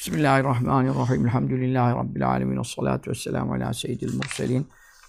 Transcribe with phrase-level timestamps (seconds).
[0.00, 1.26] Bismillahirrahmanirrahim.
[1.26, 2.58] Elhamdülillahi Rabbil alemin.
[2.58, 4.66] Ve salatu ve selamu ala seyyidil murselin.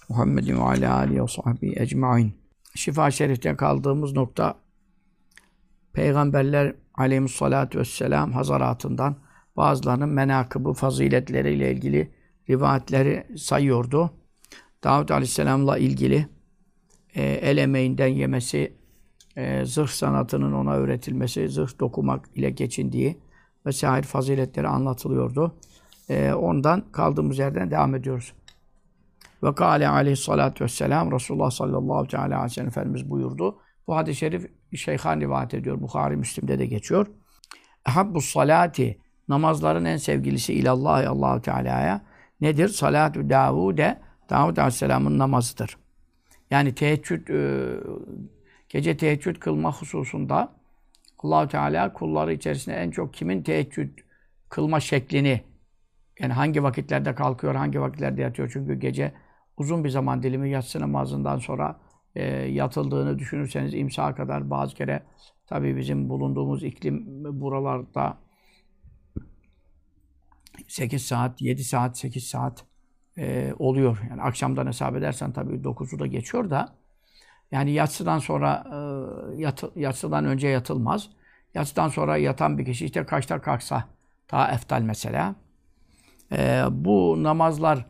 [0.08, 2.34] Muhammedin ve ala alihi ve sahbihi ecmain.
[2.74, 4.54] Şifa Şerif'te kaldığımız nokta
[5.92, 9.16] Peygamberler aleyhissalatu vesselam hazaratından
[9.56, 12.14] bazılarının menakıbı, faziletleriyle ilgili
[12.50, 14.10] rivayetleri sayıyordu.
[14.84, 16.26] Davud aleyhisselamla ilgili
[17.14, 18.76] e, el emeğinden yemesi,
[19.36, 23.21] e, zırh sanatının ona öğretilmesi, zırh dokumak ile geçindiği
[23.66, 25.56] vesaire faziletleri anlatılıyordu.
[26.08, 28.32] E, ondan kaldığımız yerden devam ediyoruz.
[29.42, 33.58] Ve kâle aleyhissalâtu vesselâm Resulullah sallallahu aleyhi ve sellem Efendimiz buyurdu.
[33.86, 35.80] Bu hadis-i şerif Şeyhan rivayet ediyor.
[35.80, 37.06] Bukhari Müslim'de de geçiyor.
[37.88, 42.02] Ehabbus salati namazların en sevgilisi ilallah Allahu Teala'ya
[42.40, 42.68] nedir?
[42.68, 44.00] Salatu Davud'e
[44.30, 45.76] Davud Aleyhisselam'ın namazıdır.
[46.50, 47.74] Yani teheccüd e,
[48.68, 50.52] gece teheccüd kılma hususunda
[51.22, 53.98] Allahu Teala kulları içerisinde en çok kimin teheccüd
[54.48, 55.40] kılma şeklini
[56.20, 58.50] yani hangi vakitlerde kalkıyor, hangi vakitlerde yatıyor.
[58.52, 59.14] Çünkü gece
[59.56, 61.80] uzun bir zaman dilimi yatsı namazından sonra
[62.14, 65.02] e, yatıldığını düşünürseniz imsaha kadar bazı kere
[65.46, 67.04] tabii bizim bulunduğumuz iklim
[67.40, 68.18] buralarda
[70.68, 72.64] 8 saat, 7 saat, 8 saat
[73.18, 73.98] e, oluyor.
[74.10, 76.81] Yani akşamdan hesap edersen tabii 9'u da geçiyor da
[77.52, 78.76] yani yatsıdan sonra e,
[79.42, 81.08] yat, yatsıdan önce yatılmaz.
[81.54, 83.84] Yatsıdan sonra yatan bir kişi işte kaçta kalksa
[84.30, 85.34] daha eftal mesela.
[86.32, 87.86] E, bu namazlar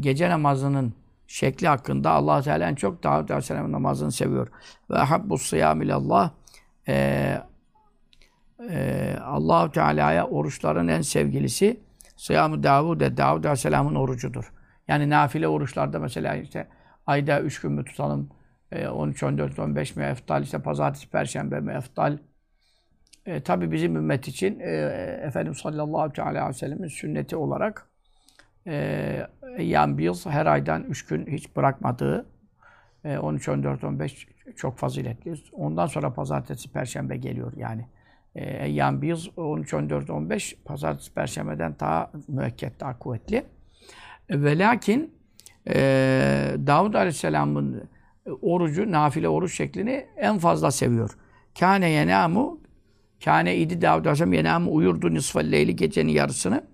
[0.00, 0.94] gece namazının
[1.26, 4.48] şekli hakkında allah Teala en çok Davud Aleyhisselam'ın namazını seviyor.
[4.90, 6.30] Ve habbu sıyam ilallah
[6.88, 7.36] e,
[8.70, 11.80] e, allah Teala'ya oruçların en sevgilisi
[12.16, 14.52] Sıyam-ı Davud Davud Aleyhisselam'ın orucudur.
[14.88, 16.68] Yani nafile oruçlarda mesela işte
[17.06, 18.28] ayda üç gün mü tutalım,
[18.72, 22.18] 13, 14, 15 mi eftal, işte pazartesi, perşembe mi eftal.
[23.26, 24.70] E, Tabi bizim ümmet için e,
[25.26, 27.86] Efendimiz sallallahu aleyhi ve sellem'in sünneti olarak
[28.66, 29.26] e,
[29.56, 32.26] Eyyam Biyız her aydan üç gün hiç bırakmadığı
[33.04, 35.34] e, 13, 14, 15 çok faziletli.
[35.52, 37.86] Ondan sonra pazartesi, perşembe geliyor yani.
[38.34, 43.36] E, Eyyam Biyız 13, 14, 15 pazartesi, perşembeden daha müekket, daha kuvvetli.
[44.28, 45.14] E, ve lakin
[45.68, 45.74] e,
[46.66, 47.88] Davud Aleyhisselam'ın
[48.32, 51.16] orucu, nafile oruç şeklini en fazla seviyor.
[51.58, 52.60] Kâne yenâmu
[53.24, 56.64] Kâne idi Davud Aleyhisselam yenâmu uyurdu nisfel leyli gecenin yarısını.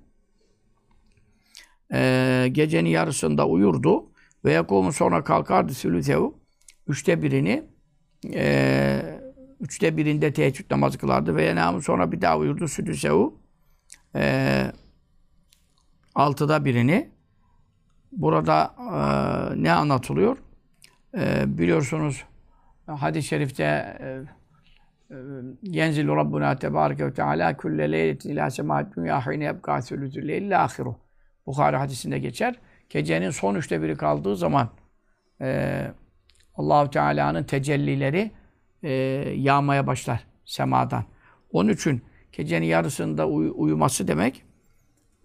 [1.93, 4.11] Ee, gecenin yarısında uyurdu.
[4.45, 6.39] Ve yakumu sonra kalkardı sülüsevu.
[6.87, 7.65] Üçte birini
[8.35, 9.21] e,
[9.61, 11.37] üçte birinde teheccüd namazı kılardı.
[11.37, 13.41] Ve yenâmu sonra bir daha uyurdu sülüsevu.
[14.17, 14.73] E,
[16.15, 17.11] altıda birini.
[18.13, 20.37] Burada e, ne anlatılıyor?
[21.17, 22.25] E, biliyorsunuz
[22.87, 23.65] hadis-i şerifte
[24.01, 25.17] e,
[25.63, 30.97] Yenzilu Rabbuna Tebareke ve Teala külle leyletin ila semâd dünya hîne yebkâ sülütü leyli ahiru.
[31.47, 32.55] Bukhari hadisinde geçer.
[32.89, 34.69] Gecenin son üçte biri kaldığı zaman
[35.41, 35.83] e,
[36.55, 38.31] Allahu Teala'nın tecellileri
[38.83, 38.93] e,
[39.37, 41.05] yağmaya başlar semadan.
[41.53, 44.43] Onun için gecenin yarısında uy uyuması demek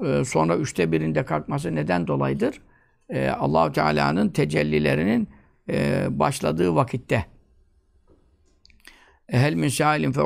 [0.06, 2.62] e, sonra üçte birinde kalkması neden dolayıdır?
[3.10, 5.30] E, Allahu Teala'nın tecellilerinin
[5.70, 7.26] e, başladığı vakitte.
[9.28, 10.22] Hel min sâilin fe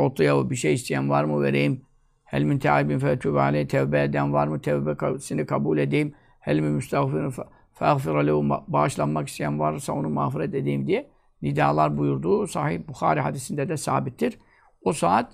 [0.49, 1.81] bir şey isteyen var mı vereyim.
[2.23, 6.13] Hel min teâibin fe tübâle tevbe eden var mı tevbesini kabul edeyim.
[6.39, 7.29] Hel min müstağfirin
[7.73, 11.09] fe agfira lehu bağışlanmak isteyen varsa onu mağfiret edeyim diye
[11.41, 14.39] nidalar buyurduğu sahih Bukhari hadisinde de sabittir.
[14.81, 15.33] O saat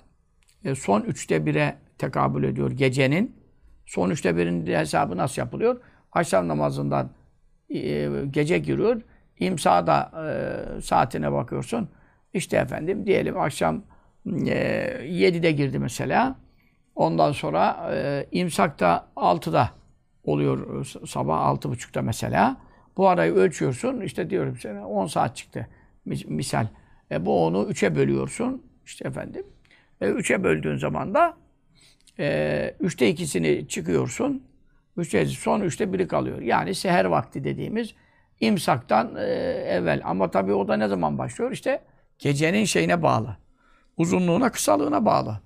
[0.64, 3.36] e, son üçte bire tekabül ediyor gecenin.
[3.86, 5.80] Son üçte birinin hesabı nasıl yapılıyor?
[6.12, 7.12] Akşam namazından
[7.70, 9.02] e, gece giriyor.
[9.42, 11.88] İmsada e, saatine bakıyorsun.
[12.34, 13.82] İşte efendim diyelim akşam
[14.26, 14.30] e,
[15.04, 16.36] 7'de girdi mesela.
[16.94, 19.70] Ondan sonra e, imsak da 6'da
[20.24, 22.56] oluyor e, sabah 6.30'da mesela.
[22.96, 24.00] Bu arayı ölçüyorsun.
[24.00, 25.66] İşte diyorum sana 10 saat çıktı.
[26.26, 26.66] Misal.
[27.10, 28.62] E, bu onu 3'e bölüyorsun.
[28.86, 29.46] İşte efendim.
[30.00, 31.36] E, 3'e böldüğün zaman da
[32.18, 34.42] e, 3'te ikisini çıkıyorsun.
[34.96, 36.40] Üçte, son 3'te biri kalıyor.
[36.40, 37.94] Yani seher vakti dediğimiz
[38.40, 39.22] imsaktan e,
[39.68, 40.00] evvel.
[40.04, 41.52] Ama tabii o da ne zaman başlıyor?
[41.52, 41.82] İşte
[42.18, 43.36] gecenin şeyine bağlı.
[43.96, 45.40] Uzunluğuna, kısalığına bağlı.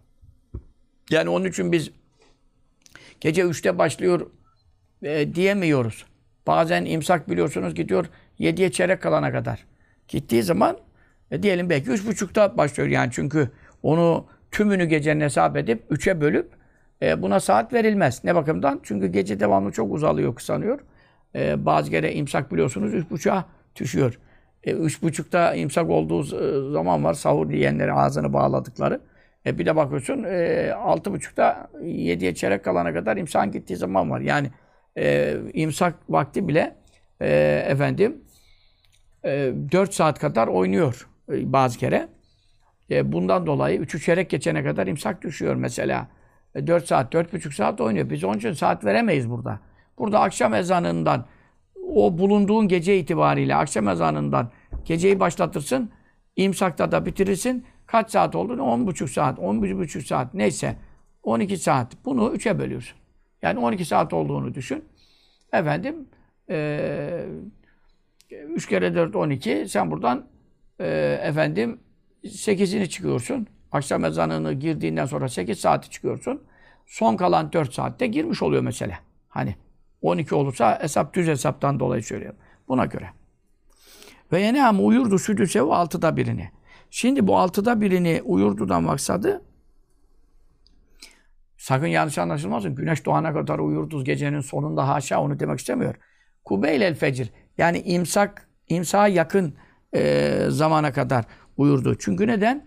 [1.11, 1.91] Yani onun için biz
[3.21, 4.31] gece üçte başlıyor
[5.03, 6.07] e, diyemiyoruz.
[6.47, 8.07] Bazen imsak biliyorsunuz gidiyor
[8.39, 9.67] yediye çeyrek kalana kadar.
[10.09, 10.79] Gittiği zaman
[11.31, 13.51] e, diyelim belki üç buçukta başlıyor yani çünkü
[13.83, 16.51] onu tümünü gecenin hesap edip üçe bölüp
[17.03, 18.25] e, buna saat verilmez.
[18.25, 18.81] Ne bakımdan?
[18.83, 20.81] Çünkü gece devamlı çok uzalıyor, kısanıyor.
[21.37, 23.45] E, bazı kere imsak biliyorsunuz üç buçuğa
[23.77, 24.19] düşüyor.
[24.65, 26.23] E, üç buçukta imsak olduğu
[26.73, 27.15] zaman var.
[27.15, 29.01] Sahur yiyenlerin ağzını bağladıkları.
[29.47, 34.21] E bir de bakıyorsun e, altı buçukta yediye çeyrek kalana kadar imsak gittiği zaman var.
[34.21, 34.51] Yani
[34.99, 36.77] e, imsak vakti bile
[37.21, 37.29] e,
[37.69, 38.17] efendim
[39.25, 42.09] e, 4 saat kadar oynuyor e, bazı kere.
[42.91, 46.09] E, bundan dolayı üçü çeyrek geçene kadar imsak düşüyor mesela.
[46.55, 48.11] E, 4 saat, dört buçuk saat oynuyor.
[48.11, 49.61] Biz onun için saat veremeyiz burada.
[49.99, 51.27] Burada akşam ezanından
[51.95, 54.51] o bulunduğun gece itibariyle akşam ezanından
[54.85, 55.91] geceyi başlatırsın.
[56.37, 57.65] imsakta da bitirirsin.
[57.87, 58.63] Kaç saat oldu?
[58.63, 60.77] 10 buçuk saat, 11 buçuk saat neyse.
[61.23, 61.93] 12 saat.
[62.05, 62.99] Bunu üçe bölüyorsun.
[63.43, 64.85] Yani 12 saat olduğunu düşün.
[65.53, 66.09] Efendim
[66.51, 67.25] e,
[68.31, 69.65] 3 kere 4 12.
[69.69, 70.27] Sen buradan
[70.81, 71.81] e, efendim
[72.25, 73.47] 8'ini çıkıyorsun.
[73.73, 76.43] Akşam ezanını girdiğinden sonra 8 saati çıkıyorsun.
[76.87, 78.99] Son kalan 4 saatte girmiş oluyor mesela.
[79.29, 79.57] Hani
[80.07, 82.39] 12 olursa hesap düz hesaptan dolayı söylüyorum.
[82.69, 83.11] Buna göre.
[84.33, 86.51] Ve yine ama uyurdu südüsev altıda birini.
[86.91, 89.43] Şimdi bu altıda birini uyurdudan maksadı
[91.67, 92.75] sakın yanlış anlaşılmasın.
[92.75, 95.95] Güneş doğana kadar uyurduz gecenin sonunda haşa onu demek istemiyor.
[96.45, 97.33] Kubeylel fecir.
[97.59, 99.55] Yani imsak, imsağa yakın
[99.95, 101.25] e, zamana kadar
[101.57, 101.97] uyurdu.
[101.99, 102.67] Çünkü neden?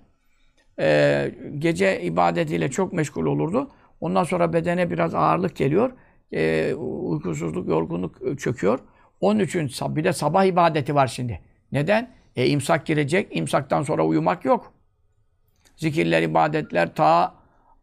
[0.79, 3.71] E, gece ibadetiyle çok meşgul olurdu.
[4.01, 5.91] Ondan sonra bedene biraz ağırlık geliyor.
[6.33, 8.79] E, uykusuzluk, yorgunluk çöküyor.
[9.21, 11.39] Onun için bir de sabah ibadeti var şimdi.
[11.71, 12.09] Neden?
[12.35, 13.37] E imsak girecek.
[13.37, 14.73] İmsaktan sonra uyumak yok.
[15.75, 17.35] Zikirler, ibadetler ta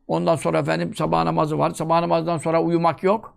[0.09, 1.71] ondan sonra efendim sabah namazı var.
[1.71, 3.37] Sabah namazdan sonra uyumak yok.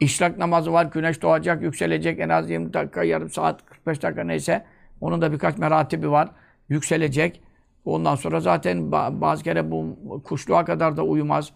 [0.00, 0.84] İşrak namazı var.
[0.84, 2.20] Güneş doğacak, yükselecek.
[2.20, 4.64] En az 20 dakika, yarım saat, 45 dakika neyse.
[5.00, 6.28] Onun da birkaç meratibi var.
[6.68, 7.42] Yükselecek.
[7.84, 11.52] Ondan sonra zaten bazı kere bu kuşluğa kadar da uyumaz.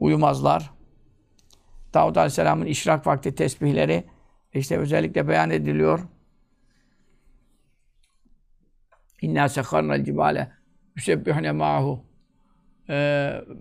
[0.00, 0.70] Uyumazlar.
[1.94, 4.04] Davud Aleyhisselam'ın işrak vakti tesbihleri
[4.54, 6.00] işte özellikle beyan ediliyor.
[9.22, 10.52] İnna sekharna'l cibale
[10.96, 12.04] yusebbihne ma'hu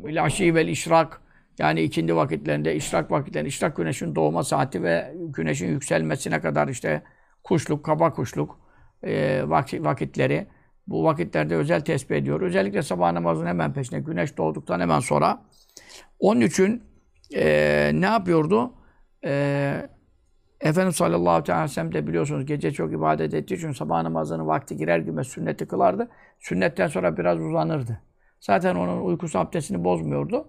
[0.10, 1.22] ilaşi vel işrak
[1.60, 7.04] yani ikindi vakitlerinde, işrak vakitlerinde, işrak güneşin doğma saati ve güneşin yükselmesine kadar işte
[7.44, 8.60] kuşluk, kaba kuşluk
[9.04, 9.44] e,
[9.80, 10.48] vakitleri
[10.88, 12.42] bu vakitlerde özel tesbih ediyor.
[12.42, 15.46] Özellikle sabah namazının hemen peşine, güneş doğduktan hemen sonra.
[16.20, 16.84] Onun için
[17.36, 18.74] e, ne yapıyordu?
[19.26, 19.90] E,
[20.62, 24.78] Efendimiz sallallahu aleyhi ve sellem de biliyorsunuz gece çok ibadet ettiği için sabah namazının vakti
[24.78, 26.10] girer gibi sünneti kılardı.
[26.40, 28.02] Sünnetten sonra biraz uzanırdı.
[28.40, 30.48] Zaten onun uykusu abdestini bozmuyordu.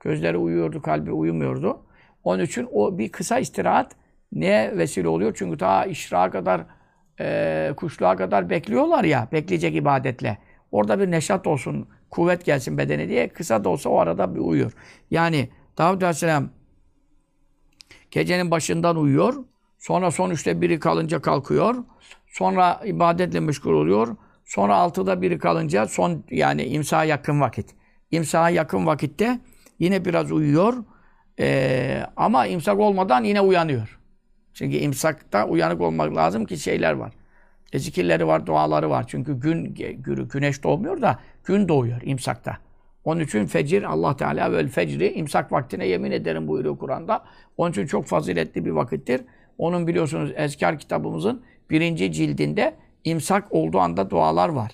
[0.00, 1.86] Gözleri uyuyordu, kalbi uyumuyordu.
[2.24, 3.96] Onun için o bir kısa istirahat
[4.32, 5.32] neye vesile oluyor?
[5.36, 6.66] Çünkü ta işrağa kadar,
[7.20, 10.38] e, kuşluğa kadar bekliyorlar ya, bekleyecek ibadetle.
[10.72, 14.72] Orada bir neşat olsun, kuvvet gelsin bedeni diye kısa da olsa o arada bir uyuyor.
[15.10, 15.48] Yani
[15.78, 16.48] Davud Aleyhisselam
[18.10, 19.34] Gecenin başından uyuyor.
[19.78, 21.74] Sonra son üçte biri kalınca kalkıyor.
[22.26, 24.16] Sonra ibadetle meşgul oluyor.
[24.44, 27.74] Sonra altıda biri kalınca son yani imsaha yakın vakit.
[28.10, 29.40] İmsaha yakın vakitte
[29.78, 30.74] yine biraz uyuyor.
[31.38, 33.98] Ee, ama imsak olmadan yine uyanıyor.
[34.54, 37.12] Çünkü imsakta uyanık olmak lazım ki şeyler var.
[37.72, 39.04] E, zikirleri var, duaları var.
[39.08, 39.74] Çünkü gün
[40.32, 42.58] güneş doğmuyor da gün doğuyor imsakta.
[43.04, 47.24] Onun için fecir Allah Teala ve fecri imsak vaktine yemin ederim buyuruyor Kur'an'da.
[47.56, 49.20] Onun için çok faziletli bir vakittir.
[49.58, 54.72] Onun biliyorsunuz Ezkar kitabımızın birinci cildinde imsak olduğu anda dualar var.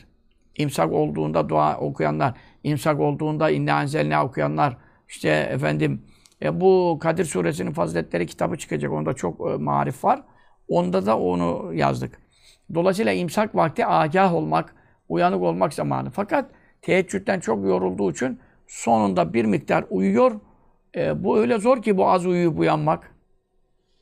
[0.56, 2.34] İmsak olduğunda dua okuyanlar,
[2.64, 4.76] imsak olduğunda inna enzelne okuyanlar,
[5.08, 6.02] işte efendim
[6.42, 8.92] e, bu Kadir Suresinin faziletleri kitabı çıkacak.
[8.92, 10.22] Onda çok e, marif var.
[10.68, 12.20] Onda da onu yazdık.
[12.74, 14.74] Dolayısıyla imsak vakti agah olmak,
[15.08, 16.10] uyanık olmak zamanı.
[16.10, 16.50] Fakat
[16.82, 20.40] teheccüden çok yorulduğu için sonunda bir miktar uyuyor.
[20.96, 23.14] E, bu öyle zor ki bu az uyuyup uyanmak.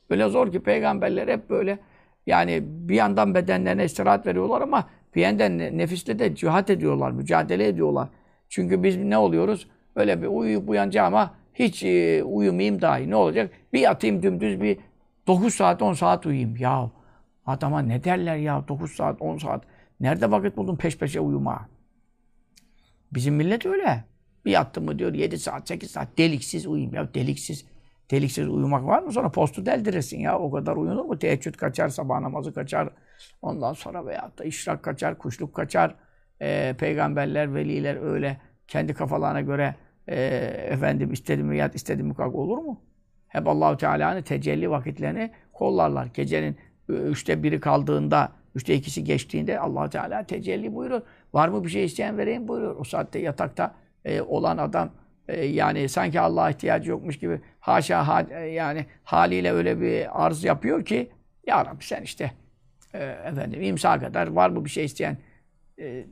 [0.09, 1.79] Öyle zor ki peygamberler hep böyle
[2.27, 8.09] yani bir yandan bedenlerine istirahat veriyorlar ama bir yandan nefisle de cihat ediyorlar, mücadele ediyorlar.
[8.49, 9.67] Çünkü biz ne oluyoruz?
[9.95, 13.51] Öyle bir uyuyup uyanacağım ama hiç e, uyumayayım dahi ne olacak?
[13.73, 14.77] Bir yatayım dümdüz bir
[15.27, 16.57] 9 saat 10 saat uyuyayım.
[16.57, 16.91] Ya
[17.45, 19.63] adama ne derler ya 9 saat 10 saat.
[19.99, 21.69] Nerede vakit buldun peş peşe uyuma?
[23.13, 24.03] Bizim millet öyle.
[24.45, 26.93] Bir yattım mı diyor 7 saat 8 saat deliksiz uyuyayım.
[26.93, 27.65] Ya deliksiz.
[28.11, 29.11] Deliksiz uyumak var mı?
[29.11, 30.39] Sonra postu deldirirsin ya.
[30.39, 31.19] O kadar uyunur mu?
[31.19, 32.89] Teheccüd kaçar, sabah namazı kaçar.
[33.41, 35.95] Ondan sonra veyahut da işrak kaçar, kuşluk kaçar.
[36.41, 38.37] Ee, peygamberler, veliler öyle
[38.67, 39.75] kendi kafalarına göre
[40.07, 40.15] e,
[40.69, 42.81] efendim istedim yat, istedim mi kalk olur mu?
[43.27, 46.05] Hep Allahu Teala'nın tecelli vakitlerini kollarlar.
[46.13, 46.57] Gecenin
[46.89, 51.01] üçte biri kaldığında, üçte ikisi geçtiğinde allah Teala tecelli buyurur.
[51.33, 52.75] Var mı bir şey isteyen vereyim buyuruyor.
[52.75, 54.89] O saatte yatakta e, olan adam
[55.27, 60.43] e, yani sanki Allah'a ihtiyacı yokmuş gibi haşa ha, e, yani haliyle öyle bir arz
[60.43, 61.11] yapıyor ki
[61.47, 62.31] ya Rabbi sen işte
[62.93, 65.17] e, efendim imsa kadar var mı bir şey isteyen
[65.79, 66.05] e,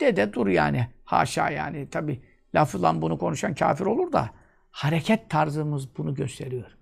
[0.00, 0.86] de de dur yani.
[1.04, 1.90] Haşa yani.
[1.90, 2.20] Tabi
[2.54, 4.30] lafılan bunu konuşan kafir olur da
[4.70, 6.76] hareket tarzımız bunu gösteriyor.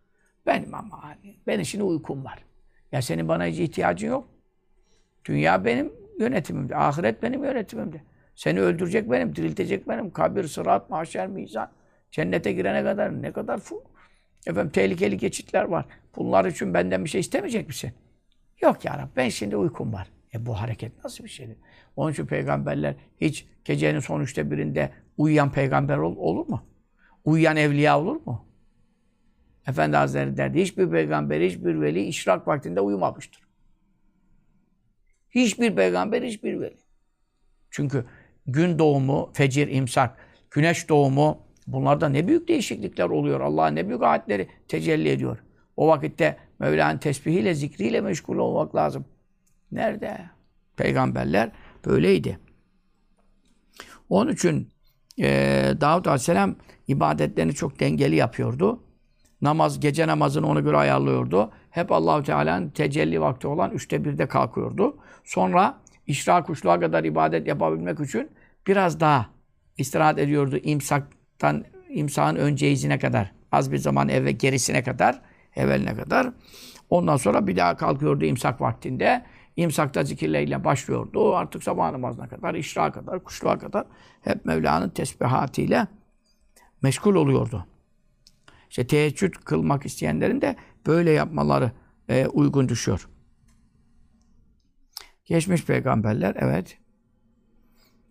[0.47, 2.45] Benim ama hani, benim şimdi uykum var.
[2.93, 4.29] Ya senin bana hiç ihtiyacın yok.
[5.25, 6.77] Dünya benim yönetimimde.
[6.77, 8.01] Ahiret benim yönetimimde.
[8.35, 10.11] Seni öldürecek benim, diriltecek benim.
[10.11, 11.71] Kabir, sırat, mahşer, mizan.
[12.11, 13.85] Cennete girene kadar ne kadar fu
[14.47, 15.85] efendim tehlikeli geçitler var.
[16.17, 17.93] Bunlar için benden bir şey istemeyecek misin?
[18.61, 20.09] Yok ya Rabbi, ben şimdi uykum var.
[20.35, 21.57] E bu hareket nasıl bir şeydir?
[21.97, 26.63] Onun için peygamberler hiç gecenin son üçte birinde uyuyan peygamber ol, olur mu?
[27.25, 28.47] Uyuyan evliya olur mu?
[29.67, 33.44] Efendi Hazretleri derdi, hiçbir peygamber, hiçbir veli işrak vaktinde uyumamıştır.
[35.35, 36.77] Hiçbir peygamber, hiçbir veli.
[37.71, 38.05] Çünkü
[38.47, 40.17] gün doğumu, fecir, imsak,
[40.51, 43.41] güneş doğumu, bunlarda ne büyük değişiklikler oluyor.
[43.41, 45.39] Allah ne büyük ayetleri tecelli ediyor.
[45.77, 49.05] O vakitte Mevla'nın tesbihiyle, zikriyle meşgul olmak lazım.
[49.73, 50.21] Nerede?
[50.77, 51.51] Peygamberler
[51.87, 52.39] böyleydi.
[54.09, 54.69] Onun için
[55.19, 55.29] e,
[55.81, 56.57] Davud Aleyhisselam
[56.89, 58.83] ibadetlerini çok dengeli yapıyordu.
[59.43, 61.53] Namaz, gece namazını ona göre ayarlıyordu.
[61.71, 64.97] Hep Allahu Teala'nın tecelli vakti olan üçte birde kalkıyordu.
[65.25, 68.31] Sonra işrak kuşluğa kadar ibadet yapabilmek için
[68.67, 69.27] biraz daha
[69.79, 73.33] istirahat ediyordu imsaktan imsakın önce izine kadar.
[73.53, 75.21] Az bir zaman eve gerisine kadar,
[75.57, 76.33] evveline kadar.
[76.91, 79.25] Ondan sonra bir daha kalkıyordu imsak vaktinde.
[79.57, 81.35] İmsakta zikirleriyle başlıyordu.
[81.37, 83.87] Artık sabah namazına kadar, işrağa kadar, kuşluğa kadar
[84.21, 85.87] hep Mevla'nın tesbihatiyle
[86.83, 87.67] meşgul oluyordu.
[88.71, 91.73] İşte teheccüd kılmak isteyenlerin de böyle yapmaları
[92.09, 93.09] e, uygun düşüyor.
[95.25, 96.79] Geçmiş peygamberler, evet.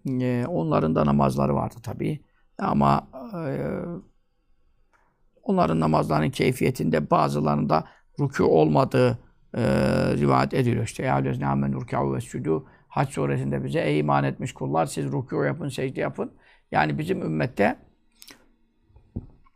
[0.07, 2.19] E, onların da namazları vardı tabii.
[2.57, 3.49] Ama e,
[5.43, 7.87] onların namazlarının keyfiyetinde bazılarında
[8.19, 9.19] rükû olmadığı
[9.53, 9.63] e,
[10.17, 10.83] rivayet ediliyor.
[10.83, 15.05] İşte ya lezne amen rükû ve südû Hac suresinde bize ey iman etmiş kullar siz
[15.05, 16.31] rükû yapın, secde yapın.
[16.71, 17.79] Yani bizim ümmette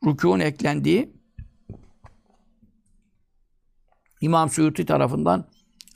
[0.05, 1.17] rükûn eklendiği
[4.21, 5.45] İmam Suyuti tarafından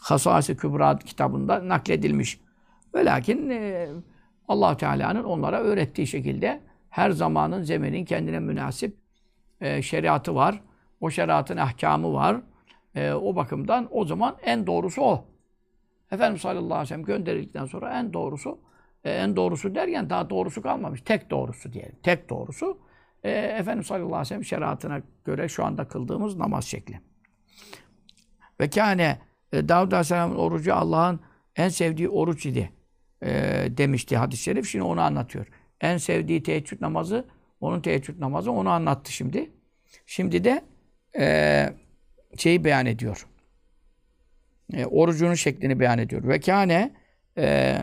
[0.02, 2.40] Hasas-ı Kübra kitabında nakledilmiş.
[2.96, 3.90] Ve
[4.48, 8.98] allah Teala'nın onlara öğrettiği şekilde her zamanın, zeminin kendine münasip
[9.62, 10.62] e, şeriatı var.
[11.02, 12.42] O şeriatın ahkamı var.
[12.96, 15.26] E, o bakımdan o zaman en doğrusu o.
[16.12, 18.60] Efendimiz sallallahu aleyhi ve sellem gönderildikten sonra en doğrusu,
[19.04, 21.02] e, en doğrusu derken daha doğrusu kalmamış.
[21.02, 21.96] Tek doğrusu diyelim.
[22.04, 22.78] Tek doğrusu
[23.24, 27.02] e, Efendimiz sallallahu aleyhi ve sellem şeriatına göre şu anda kıldığımız namaz şekli.
[28.60, 29.20] Ve kâne
[29.54, 31.20] e, Davud Aleyhisselam'ın orucu Allah'ın
[31.56, 32.72] en sevdiği oruç idi
[33.24, 33.30] e,
[33.78, 34.70] demişti hadis-i şerif.
[34.70, 35.48] Şimdi onu anlatıyor.
[35.82, 37.26] En sevdiği teheccüd namazı,
[37.62, 39.52] onun teheccüd namazı onu anlattı şimdi.
[40.06, 40.64] Şimdi de
[41.20, 41.74] e,
[42.38, 43.28] şeyi beyan ediyor.
[44.74, 46.28] E, orucunun şeklini beyan ediyor.
[46.28, 46.94] Ve kâne
[47.38, 47.78] e,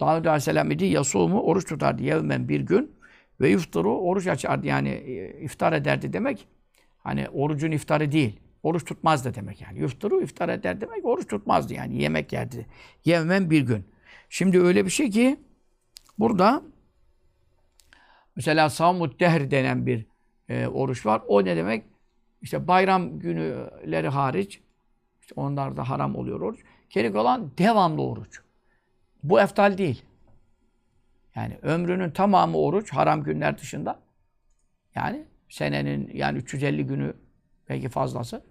[0.00, 2.96] Davud Aleyhisselam idi yasumu oruç tutardı yevmen bir gün
[3.40, 6.48] ve yufturu oruç açardı yani e, iftar ederdi demek.
[6.98, 8.40] Hani orucun iftarı değil.
[8.62, 9.78] Oruç tutmaz da demek yani.
[9.78, 12.02] Yufturu iftar eder demek oruç tutmazdı yani.
[12.02, 12.66] Yemek yerdi.
[13.04, 13.84] Yevmen bir gün.
[14.28, 15.40] Şimdi öyle bir şey ki
[16.18, 16.62] burada
[18.36, 20.06] mesela Savmut Dehr denen bir
[20.48, 21.22] e, oruç var.
[21.28, 21.84] O ne demek?
[22.42, 24.60] İşte bayram günleri hariç
[25.20, 26.60] işte onlar da haram oluyor oruç.
[26.90, 28.40] Geri kalan devamlı oruç.
[29.22, 30.04] Bu eftal değil.
[31.34, 34.00] Yani ömrünün tamamı oruç, haram günler dışında.
[34.94, 37.14] Yani senenin yani 350 günü
[37.68, 38.44] belki fazlası.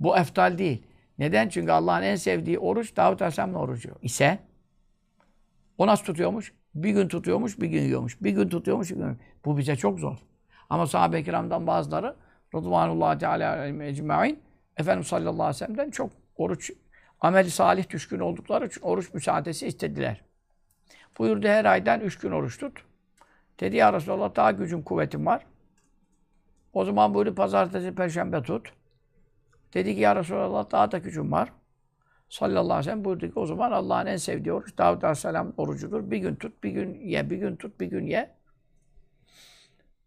[0.00, 0.86] Bu eftal değil.
[1.18, 1.48] Neden?
[1.48, 4.38] Çünkü Allah'ın en sevdiği oruç Davut Aleyhisselam'ın orucu ise
[5.78, 6.52] o nasıl tutuyormuş?
[6.74, 8.22] Bir gün tutuyormuş, bir gün yiyormuş.
[8.22, 9.24] Bir gün tutuyormuş, bir gün yiyormuş.
[9.44, 10.18] Bu bize çok zor.
[10.70, 12.16] Ama sahabe-i kiramdan bazıları
[12.54, 14.42] Rıdvanullah Teala ecmaîn
[14.76, 16.70] Efendimiz sallallahu aleyhi ve sellem'den çok oruç
[17.20, 20.20] ameli salih düşkün oldukları için oruç müsaadesi istediler.
[21.18, 22.84] Buyurdu her aydan üç gün oruç tut.
[23.60, 25.46] Dedi ya Resulallah daha gücüm kuvvetim var.
[26.72, 28.72] O zaman buyurdu pazartesi, perşembe tut.
[29.74, 31.52] Dedi ki ya Resulallah daha da gücüm var.
[32.28, 36.10] Sallallahu aleyhi ve sellem buyurdu ki o zaman Allah'ın en sevdiği oruç Davud Aleyhisselam orucudur.
[36.10, 38.34] Bir gün tut, bir gün ye, bir gün tut, bir gün ye.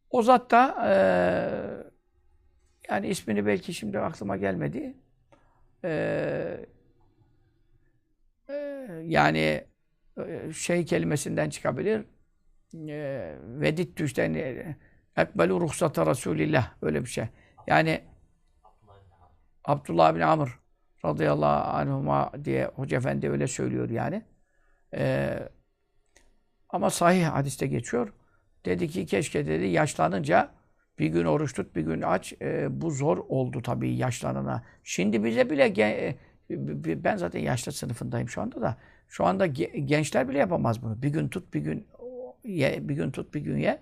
[0.09, 0.91] O zat da e,
[2.89, 4.93] yani ismini belki şimdi aklıma gelmedi.
[5.83, 6.67] E,
[8.50, 8.53] e,
[9.03, 9.63] yani
[10.53, 12.05] şey kelimesinden çıkabilir.
[12.89, 14.33] E, Vedit düşten
[15.17, 17.25] ekbelu ruhsata Resulillah öyle bir şey.
[17.67, 18.01] Yani
[19.67, 20.59] Abdullah bin Amr
[21.05, 24.21] radıyallahu anhuma diye Hoca Efendi öyle söylüyor yani.
[24.93, 25.50] Ee,
[26.69, 28.13] ama sahih hadiste geçiyor.
[28.65, 30.51] Dedi ki keşke dedi yaşlanınca
[31.00, 32.33] bir gün oruç tut, bir gün aç.
[32.41, 34.63] Ee, bu zor oldu tabii yaşlanana.
[34.83, 36.15] Şimdi bize bile
[37.03, 38.77] ben zaten yaşlı sınıfındayım şu anda da.
[39.07, 41.01] Şu anda gençler bile yapamaz bunu.
[41.01, 41.88] Bir gün tut, bir gün
[42.43, 43.79] ye, bir gün tut, bir gün ye.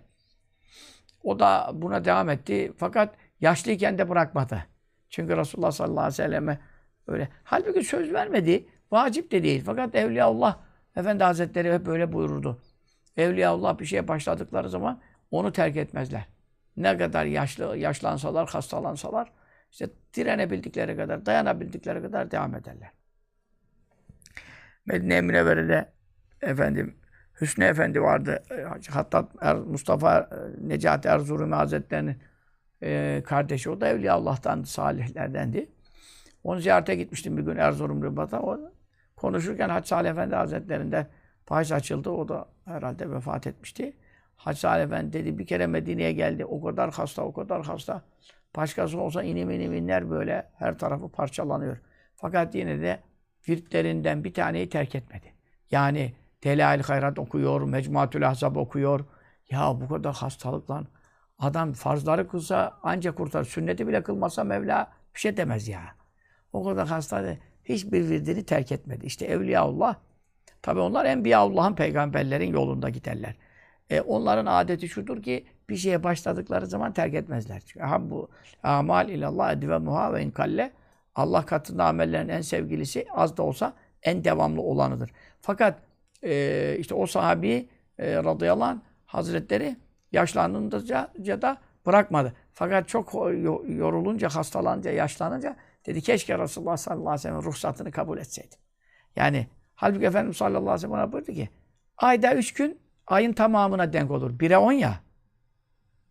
[1.24, 2.74] O da buna devam etti.
[2.78, 4.75] Fakat yaşlıyken de bırakmadı.
[5.10, 6.60] Çünkü Resulullah sallallahu aleyhi ve selleme
[7.08, 7.30] öyle.
[7.44, 8.68] Halbuki söz vermedi.
[8.92, 9.64] Vacip de değil.
[9.66, 10.58] Fakat Evliyaullah
[10.96, 12.62] Efendi Hazretleri hep böyle buyururdu.
[13.18, 16.26] Evliyaullah bir şeye başladıkları zaman onu terk etmezler.
[16.78, 19.32] Ne kadar yaşlı yaşlansalar, hastalansalar
[19.72, 22.90] işte direnebildikleri kadar, dayanabildikleri kadar devam ederler.
[24.86, 25.92] Medine-i Münevvere'de
[26.42, 26.96] efendim
[27.42, 28.44] Hüsnü Efendi vardı.
[28.90, 30.30] Hatta er, Mustafa
[30.62, 32.18] Necati Erzurumi Hazretleri'nin
[32.86, 33.70] e, kardeşi.
[33.70, 35.70] O da Evliya Allah'tan salihlerdendi.
[36.44, 38.42] Onu ziyarete gitmiştim bir gün Erzurum Rıbat'a.
[38.42, 38.60] O,
[39.16, 41.08] konuşurken Hacı Salih Efendi Hazretleri'nde
[41.50, 42.10] bahis açıldı.
[42.10, 43.94] O da herhalde vefat etmişti.
[44.36, 46.46] Hacı Salih Efendi dedi bir kere Medine'ye geldi.
[46.46, 48.02] O kadar hasta, o kadar hasta.
[48.56, 51.78] Başkası olsa inim inim inler böyle her tarafı parçalanıyor.
[52.16, 53.00] Fakat yine de
[53.50, 55.34] virtlerinden bir taneyi terk etmedi.
[55.72, 56.14] Yani
[56.44, 59.06] Delail Hayrat okuyor, Mecmuatül Ahzab okuyor.
[59.50, 60.84] Ya bu kadar hastalıkla
[61.40, 63.44] adam farzları kılsa ancak kurtar.
[63.44, 65.82] Sünneti bile kılmasa Mevla bir şey demez ya.
[66.54, 69.06] O kadar hasta hiçbir virdini terk etmedi.
[69.06, 69.96] İşte Evliyaullah
[70.62, 73.36] tabi onlar Enbiyaullah'ın peygamberlerin yolunda giderler.
[73.90, 77.62] E, onların adeti şudur ki bir şeye başladıkları zaman terk etmezler.
[77.66, 78.30] Çünkü bu
[78.64, 80.72] amal ilallah edive muha ve inkalle
[81.16, 83.74] Allah katında amellerin en sevgilisi az da olsa
[84.04, 85.12] en devamlı olanıdır.
[85.42, 85.80] Fakat
[86.24, 89.76] e, işte o sahabi e, radıyallahu anh hazretleri
[90.16, 92.34] yaşlandığında da bırakmadı.
[92.54, 93.14] Fakat çok
[93.68, 95.56] yorulunca, hastalanınca, yaşlanınca
[95.86, 98.56] dedi keşke Resulullah sallallahu aleyhi ve sellem ruhsatını kabul etseydi.
[99.16, 101.50] Yani halbuki Efendimiz sallallahu aleyhi ve sellem ona buyurdu ki
[101.98, 104.40] ayda üç gün ayın tamamına denk olur.
[104.40, 105.00] Bire on ya.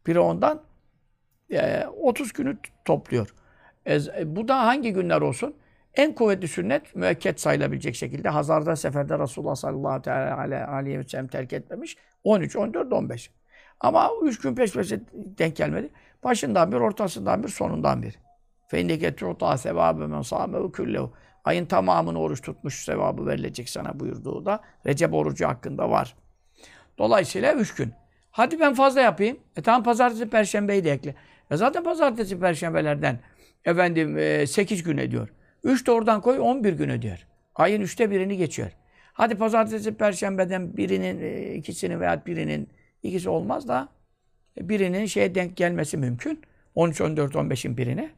[0.06, 0.62] Bire ondan
[1.50, 3.34] e, 30 günü topluyor.
[3.87, 5.54] E, bu da hangi günler olsun?
[5.94, 11.96] En kuvvetli sünnet müekket sayılabilecek şekilde Hazarda seferde Resulullah sallallahu aleyhi ve sellem terk etmemiş.
[12.25, 13.30] 13, 14, 15.
[13.85, 15.91] Ama üç gün peş peşe denk gelmedi.
[16.25, 18.19] Başından bir, ortasından bir, sonundan bir.
[18.69, 21.13] Feyndeke tu'ta sevabı men sâmehu küllehu.
[21.45, 26.17] Ayın tamamını oruç tutmuş sevabı verilecek sana buyurduğu da Recep orucu hakkında var.
[26.99, 27.93] Dolayısıyla üç gün.
[28.30, 29.39] Hadi ben fazla yapayım.
[29.56, 31.15] E tamam pazartesi, perşembeyi de ekle.
[31.50, 33.21] E zaten pazartesi, perşembelerden
[33.65, 35.28] efendim e, 8 gün ediyor.
[35.65, 37.26] 3 de oradan koy 11 gün ediyor.
[37.54, 38.71] Ayın üçte birini geçiyor.
[39.13, 42.69] Hadi pazartesi, perşembeden birinin, e, ikisinin veya birinin
[43.04, 43.88] ikisi olmaz da
[44.60, 46.43] e, birinin şeye denk gelmesi mümkün.
[46.75, 48.10] 13, 14, 15'in birine.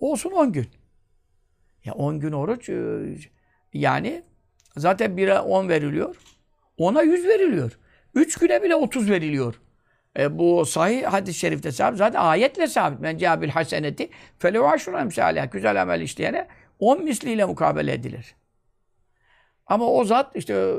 [0.00, 0.66] Olsun 10 gün.
[1.84, 2.98] Ya 10 gün oruç e,
[3.72, 4.22] yani
[4.76, 6.16] zaten 1'e 10 veriliyor.
[6.78, 7.78] 10'a 100 veriliyor.
[8.14, 9.60] 3 güne bile 30 veriliyor.
[10.18, 11.98] E, bu sahih hadis-i şerifte sabit.
[11.98, 13.00] Zaten ayetle sabit.
[13.00, 15.44] Men cabil haseneti felev aşura emsâlâ.
[15.44, 18.34] Güzel amel işleyene 10 misliyle mukabele edilir.
[19.66, 20.74] Ama o zat işte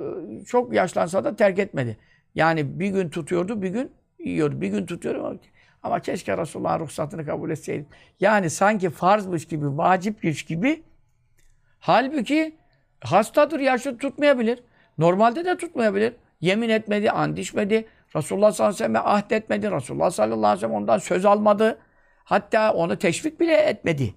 [0.47, 1.97] çok yaşlansa da terk etmedi.
[2.35, 4.61] Yani bir gün tutuyordu, bir gün yiyordu.
[4.61, 5.39] Bir gün tutuyordu
[5.83, 7.87] ama keşke Resulullah'ın ruhsatını kabul etseydim.
[8.19, 10.83] Yani sanki farzmış gibi, vacipmiş gibi.
[11.79, 12.55] Halbuki
[13.01, 14.63] hastadır, yaşlı tutmayabilir.
[14.97, 16.13] Normalde de tutmayabilir.
[16.41, 17.87] Yemin etmedi, and içmedi.
[18.15, 19.71] Resulullah sallallahu aleyhi ve sellem ahd.
[19.75, 21.79] Resulullah sallallahu aleyhi ve sellem ondan söz almadı.
[22.23, 24.15] Hatta onu teşvik bile etmedi.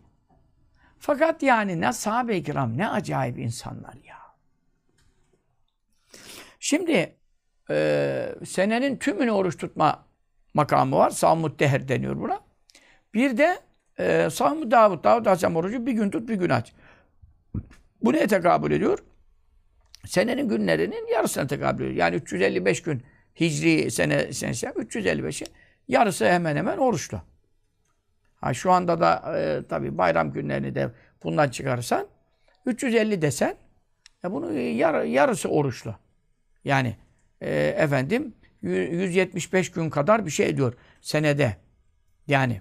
[0.99, 4.19] Fakat yani ne sahabe-i kiram ne acayip insanlar ya.
[6.61, 7.18] Şimdi
[7.71, 10.05] e, senenin tümünü oruç tutma
[10.55, 11.11] makamı var.
[11.11, 12.41] Savmut deher deniyor buna.
[13.15, 13.59] Bir de
[13.99, 15.05] e, Savmut Davud.
[15.05, 16.73] Davud Aleyhisselam orucu bir gün tut bir gün aç.
[18.03, 18.99] Bu neye tekabül ediyor?
[20.07, 21.97] Senenin günlerinin yarısına tekabül ediyor.
[21.97, 23.03] Yani 355 gün
[23.41, 25.47] Hicri sene senesi 355'i
[25.89, 27.21] yarısı hemen hemen oruçlu.
[28.41, 30.91] Ha, şu anda da e, tabii bayram günlerini de
[31.23, 32.07] bundan çıkarırsan
[32.67, 33.55] 350 desen
[34.23, 35.95] ya bunu yar, yarısı oruçlu.
[36.65, 36.97] Yani
[37.41, 41.57] e, efendim 175 gün kadar bir şey ediyor senede.
[42.27, 42.61] Yani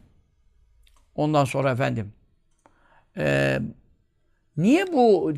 [1.15, 2.13] ondan sonra efendim
[3.17, 3.59] e,
[4.57, 5.33] niye bu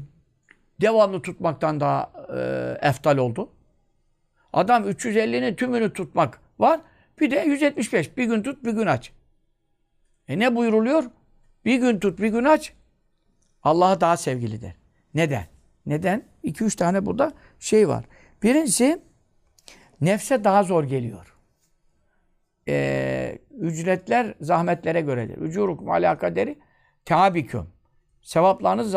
[0.82, 3.50] devamlı tutmaktan daha e, eftal oldu?
[4.54, 6.82] Adam 350'nin tümünü tutmak var.
[7.20, 8.18] Bir de 175.
[8.18, 9.12] Bir gün tut, bir gün aç.
[10.28, 11.04] E ne buyuruluyor?
[11.66, 12.74] Bir gün tut, bir gün aç.
[13.64, 14.74] Allah'a daha sevgilidir.
[15.14, 15.46] Neden?
[15.86, 16.24] Neden?
[16.44, 18.06] 2-3 tane burada şey var.
[18.44, 19.02] Birincisi
[20.02, 21.36] nefse daha zor geliyor.
[22.68, 25.38] Ee, ücretler zahmetlere göredir.
[25.38, 26.60] Ücurukum ala kaderi
[27.06, 27.68] teabiküm.
[28.22, 28.92] Sevaplarınız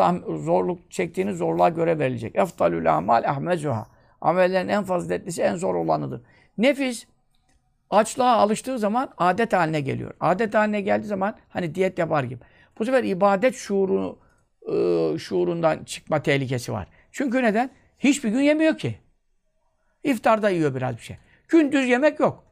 [0.45, 2.35] zorluk çektiğiniz zorluğa göre verilecek.
[2.35, 3.87] Eftalül amal ahmezuha.
[4.21, 6.21] Amellerin en faziletlisi en zor olanıdır.
[6.57, 7.05] Nefis
[7.89, 10.13] açlığa alıştığı zaman adet haline geliyor.
[10.19, 12.39] Adet haline geldiği zaman hani diyet yapar gibi.
[12.79, 14.19] Bu sefer ibadet şuuru
[14.71, 16.87] e, şuurundan çıkma tehlikesi var.
[17.11, 17.69] Çünkü neden?
[17.99, 18.95] Hiçbir gün yemiyor ki.
[20.03, 21.17] İftarda yiyor biraz bir şey.
[21.47, 22.43] Gündüz yemek yok.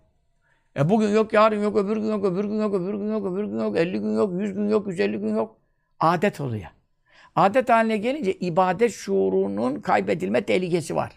[0.78, 3.44] E bugün yok, yarın yok, öbür gün yok, öbür gün yok, öbür gün yok, öbür
[3.44, 5.58] gün yok, 50 gün yok, 100 gün yok, 150 gün yok.
[6.00, 6.68] Adet oluyor.
[7.36, 11.12] Adet haline gelince ibadet şuurunun kaybedilme tehlikesi var.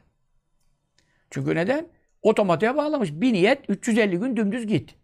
[1.30, 1.86] Çünkü neden?
[2.22, 3.12] Otomatiğe bağlamış.
[3.12, 4.94] Bir niyet 350 gün dümdüz git.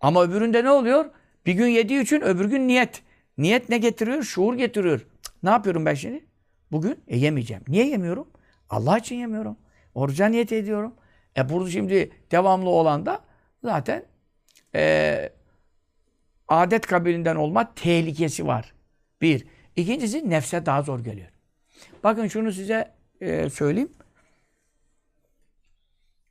[0.00, 1.10] Ama öbüründe ne oluyor?
[1.46, 3.02] Bir gün yediği için öbür gün niyet.
[3.38, 4.22] Niyet ne getiriyor?
[4.22, 4.98] Şuur getiriyor.
[4.98, 6.26] Cık, ne yapıyorum ben şimdi?
[6.72, 7.62] Bugün e, yemeyeceğim.
[7.68, 8.28] Niye yemiyorum?
[8.70, 9.56] Allah için yemiyorum.
[9.98, 10.94] Oruca niyet ediyorum.
[11.36, 13.24] E burada şimdi devamlı olan da
[13.64, 14.04] zaten
[14.74, 15.32] e,
[16.48, 18.74] adet kabilinden olma tehlikesi var.
[19.20, 19.46] Bir.
[19.76, 21.28] İkincisi nefse daha zor geliyor.
[22.04, 23.92] Bakın şunu size e, söyleyeyim.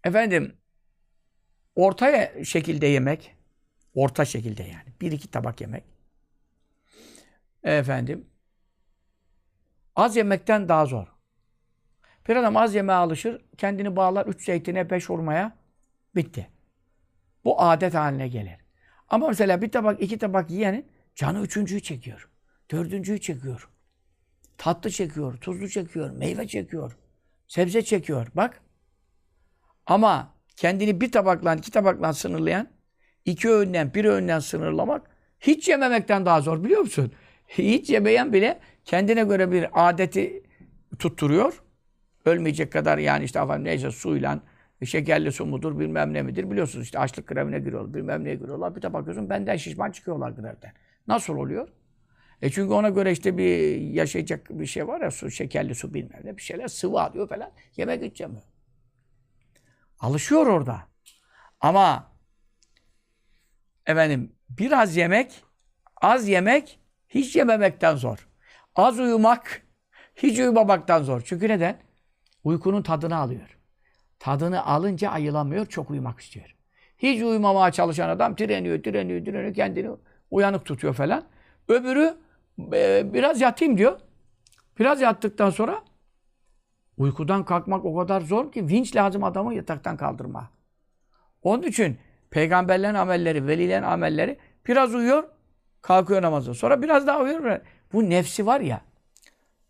[0.04, 0.56] Efendim
[1.76, 3.36] orta şekilde yemek
[3.96, 4.94] orta şekilde yani.
[5.02, 5.84] Bir iki tabak yemek.
[7.64, 8.28] Efendim
[9.96, 11.17] az yemekten daha zor.
[12.28, 15.58] Bir adam az yemeğe alışır, kendini bağlar üç zeytine, beş hurmaya,
[16.16, 16.48] bitti.
[17.46, 18.58] Bu adet haline gelir.
[19.10, 20.86] Ama mesela bir tabak, iki tabak yiyenin
[21.16, 22.30] canı üçüncüyü çekiyor.
[22.72, 23.70] Dördüncüyü çekiyor.
[24.58, 26.98] Tatlı çekiyor, tuzlu çekiyor, meyve çekiyor,
[27.48, 28.28] sebze çekiyor.
[28.36, 28.62] Bak.
[29.86, 32.68] Ama kendini bir tabakla, iki tabakla sınırlayan,
[33.26, 35.10] iki öğünden, bir öğünden sınırlamak
[35.40, 37.12] hiç yememekten daha zor biliyor musun?
[37.48, 40.44] Hiç yemeyen bile kendine göre bir adeti
[41.00, 41.64] tutturuyor.
[42.28, 44.40] Ölmeyecek kadar yani işte efendim neyse suyla,
[44.86, 48.76] şekerli su mudur bilmem ne midir biliyorsunuz işte açlık grevine giriyorlar bilmem neye giriyorlar.
[48.76, 50.74] Bir de bakıyorsun benden şişman çıkıyorlar grevden.
[51.08, 51.68] Nasıl oluyor?
[52.42, 56.22] E çünkü ona göre işte bir yaşayacak bir şey var ya su, şekerli su bilmem
[56.24, 57.52] ne bir şeyler sıvı alıyor falan.
[57.78, 58.44] Yemek içemiyor.
[60.00, 60.82] Alışıyor orada.
[61.62, 62.12] Ama
[63.86, 65.44] efendim biraz yemek,
[66.02, 68.28] az yemek hiç yememekten zor.
[68.76, 69.62] Az uyumak
[70.16, 71.22] hiç uyumamaktan zor.
[71.26, 71.87] Çünkü neden?
[72.48, 73.58] Uykunun tadını alıyor.
[74.20, 76.56] Tadını alınca ayılamıyor, çok uyumak istiyor.
[76.98, 79.90] Hiç uyumamaya çalışan adam direniyor, direniyor, direniyor, kendini
[80.32, 81.24] uyanık tutuyor falan.
[81.68, 82.18] Öbürü
[82.74, 84.00] e, biraz yatayım diyor.
[84.80, 85.84] Biraz yattıktan sonra
[86.98, 90.50] uykudan kalkmak o kadar zor ki vinç lazım adamı yataktan kaldırma.
[91.44, 91.98] Onun için
[92.30, 95.24] peygamberlerin amelleri, velilerin amelleri biraz uyuyor,
[95.82, 96.54] kalkıyor namaza.
[96.54, 97.60] Sonra biraz daha uyuyor.
[97.94, 98.82] Bu nefsi var ya,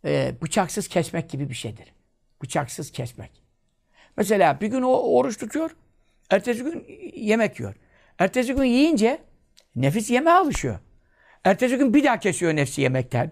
[0.06, 1.97] e, bıçaksız kesmek gibi bir şeydir.
[2.42, 3.32] Bıçaksız kesmek.
[4.18, 5.76] Mesela bir gün o oruç tutuyor,
[6.30, 7.76] ertesi gün yemek yiyor.
[8.20, 9.22] Ertesi gün yiyince
[9.76, 10.80] nefis yemeğe alışıyor.
[11.44, 13.32] Ertesi gün bir daha kesiyor nefsi yemekten.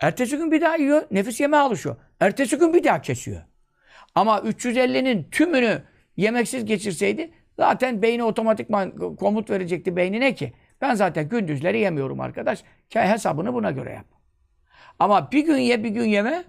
[0.00, 1.96] Ertesi gün bir daha yiyor, nefis yemeğe alışıyor.
[2.20, 3.42] Ertesi gün bir daha kesiyor.
[4.14, 5.82] Ama 350'nin tümünü
[6.16, 12.64] yemeksiz geçirseydi zaten beyni otomatikman komut verecekti beynine ki ben zaten gündüzleri yemiyorum arkadaş.
[12.88, 14.06] Hesabını buna göre yap.
[14.98, 16.44] Ama bir gün ye bir gün yeme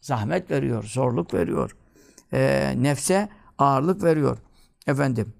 [0.00, 1.76] zahmet veriyor, zorluk veriyor.
[2.32, 3.28] E, nefse
[3.58, 4.38] ağırlık veriyor.
[4.86, 5.32] Efendim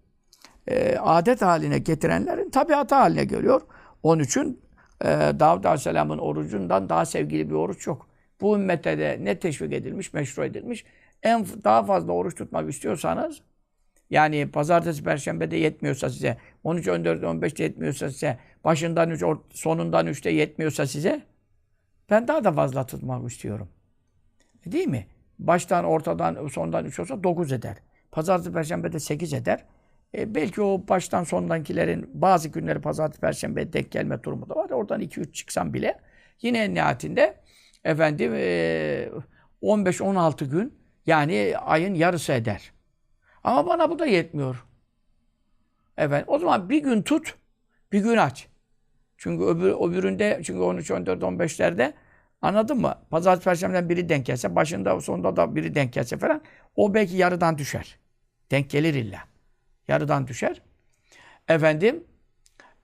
[0.68, 3.60] e, adet haline getirenlerin tabiatı haline geliyor.
[4.02, 4.60] Onun için
[5.04, 5.08] e,
[5.40, 8.08] Davud Aleyhisselam'ın orucundan daha sevgili bir oruç yok.
[8.40, 10.84] Bu ümmette de ne teşvik edilmiş, meşru edilmiş.
[11.22, 13.42] En daha fazla oruç tutmak istiyorsanız
[14.10, 20.30] yani pazartesi, perşembe de yetmiyorsa size, 13, 14, 15'te yetmiyorsa size, başından 3, sonundan 3'te
[20.30, 21.22] yetmiyorsa size,
[22.10, 23.68] ben daha da fazla tutmak istiyorum.
[24.66, 25.06] E, değil mi?
[25.38, 27.76] Baştan, ortadan, sondan 3 olsa 9 eder.
[28.12, 29.64] Pazartesi, perşembe de 8 eder.
[30.14, 34.70] E, belki o baştan sondankilerin bazı günleri pazartesi, perşembe denk gelme durumu da var.
[34.70, 36.00] Oradan 2-3 çıksam bile
[36.42, 37.36] yine en nihayetinde
[37.84, 39.08] efendim e,
[39.62, 40.74] 15-16 gün
[41.06, 42.72] yani ayın yarısı eder.
[43.44, 44.64] Ama bana bu da yetmiyor.
[45.96, 47.34] Efendim, o zaman bir gün tut,
[47.92, 48.48] bir gün aç.
[49.16, 51.92] Çünkü öbür, öbüründe, çünkü 13, 14, 15'lerde
[52.42, 52.94] anladın mı?
[53.10, 56.42] Pazartesi, Perşembe'den biri denk gelse, başında, sonunda da biri denk gelse falan,
[56.76, 57.98] o belki yarıdan düşer.
[58.50, 59.18] Denk gelir illa.
[59.88, 60.62] Yarıdan düşer.
[61.48, 62.04] Efendim,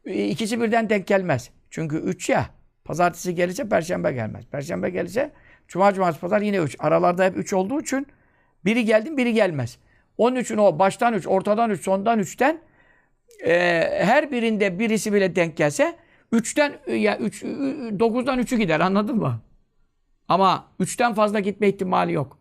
[0.04, 1.50] ikisi birden denk gelmez.
[1.70, 2.50] Çünkü üç ya,
[2.84, 4.44] pazartesi gelirse perşembe gelmez.
[4.46, 5.32] Perşembe gelirse
[5.68, 6.76] cuma, cumartesi, pazar yine üç.
[6.78, 8.06] Aralarda hep üç olduğu için
[8.64, 9.78] biri geldi, biri gelmez.
[10.18, 12.60] Onun için o baştan üç, ortadan üç, sondan üçten
[13.46, 13.54] e,
[14.04, 15.96] her birinde birisi bile denk gelse
[16.32, 17.44] üçten ya üç,
[17.98, 19.40] dokuzdan üçü gider anladın mı?
[20.28, 22.38] Ama üçten fazla gitme ihtimali yok.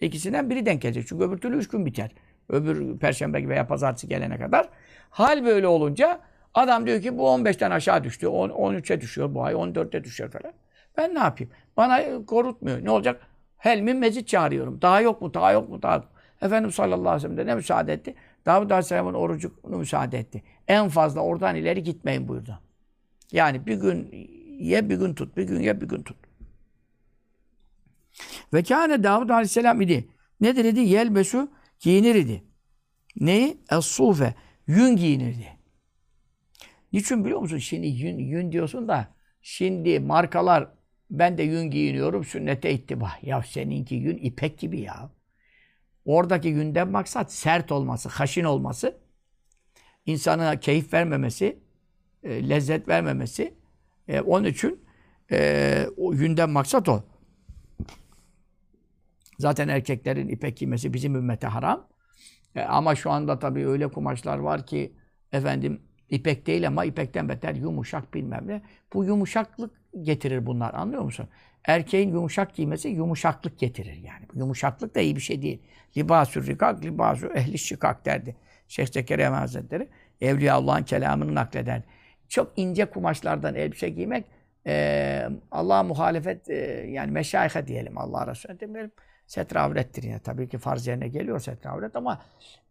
[0.00, 1.08] İkisinden biri denk gelecek.
[1.08, 2.10] Çünkü öbür türlü üç gün biter.
[2.48, 4.68] Öbür perşembe veya pazartesi gelene kadar.
[5.10, 6.20] Hal böyle olunca
[6.54, 8.28] adam diyor ki bu 15'ten aşağı düştü.
[8.28, 9.54] 10, 13'e düşüyor bu ay.
[9.54, 10.52] 14'e düşüyor falan.
[10.96, 11.52] Ben ne yapayım?
[11.76, 12.84] Bana korutmuyor.
[12.84, 13.20] Ne olacak?
[13.56, 14.82] Helmin mezit çağırıyorum.
[14.82, 15.34] Daha yok mu?
[15.34, 15.82] Daha yok mu?
[15.82, 16.10] Daha yok mu?
[16.42, 18.14] Efendimiz sallallahu aleyhi ve sellem ne müsaade etti?
[18.46, 20.42] Davud aleyhisselamın orucunu müsaade etti.
[20.68, 22.58] En fazla oradan ileri gitmeyin buyurdu.
[23.32, 24.10] Yani bir gün
[24.58, 26.16] ye bir gün tut, bir gün ye bir gün tut.
[28.52, 30.08] Ve kâne Davud Aleyhisselam idi.
[30.40, 30.80] Nedir idi?
[30.80, 32.44] Yelbesu giyinir idi.
[33.16, 33.58] Neyi?
[33.70, 34.34] Es-sufe.
[34.66, 35.58] Yün giyinirdi.
[36.92, 37.58] Niçin biliyor musun?
[37.58, 40.68] Şimdi yün, yün diyorsun da şimdi markalar
[41.10, 43.12] ben de yün giyiniyorum sünnete ittiba.
[43.22, 45.10] Ya seninki yün ipek gibi ya.
[46.04, 48.98] Oradaki yünden maksat sert olması, haşin olması,
[50.06, 51.58] insana keyif vermemesi,
[52.22, 53.54] e, lezzet vermemesi.
[54.08, 54.84] E, onun için
[55.30, 57.04] e, o yünden maksat o.
[59.38, 61.88] Zaten erkeklerin ipek giymesi bizim ümmete haram.
[62.54, 64.92] E, ama şu anda tabii öyle kumaşlar var ki
[65.32, 68.62] efendim ipek değil ama ipekten beter yumuşak bilmem ne.
[68.92, 69.70] Bu yumuşaklık
[70.02, 71.28] getirir bunlar anlıyor musun?
[71.64, 74.26] Erkeğin yumuşak giymesi yumuşaklık getirir yani.
[74.34, 75.62] Yumuşaklık da iyi bir şey değil.
[75.96, 78.36] Libasü rikak, libasü ehli şikak derdi.
[78.68, 79.88] Şeyh Zekeriya Hazretleri
[80.20, 81.84] Evliya Allah'ın kelamını naklederdi.
[82.28, 84.24] Çok ince kumaşlardan elbise giymek
[84.66, 86.54] e, Allah'a muhalefet e,
[86.90, 88.92] yani meşayihe diyelim Allah Resulüne demeyelim.
[89.26, 90.18] Setre avrettir yine.
[90.18, 92.22] Tabii ki farz yerine geliyor setre avret ama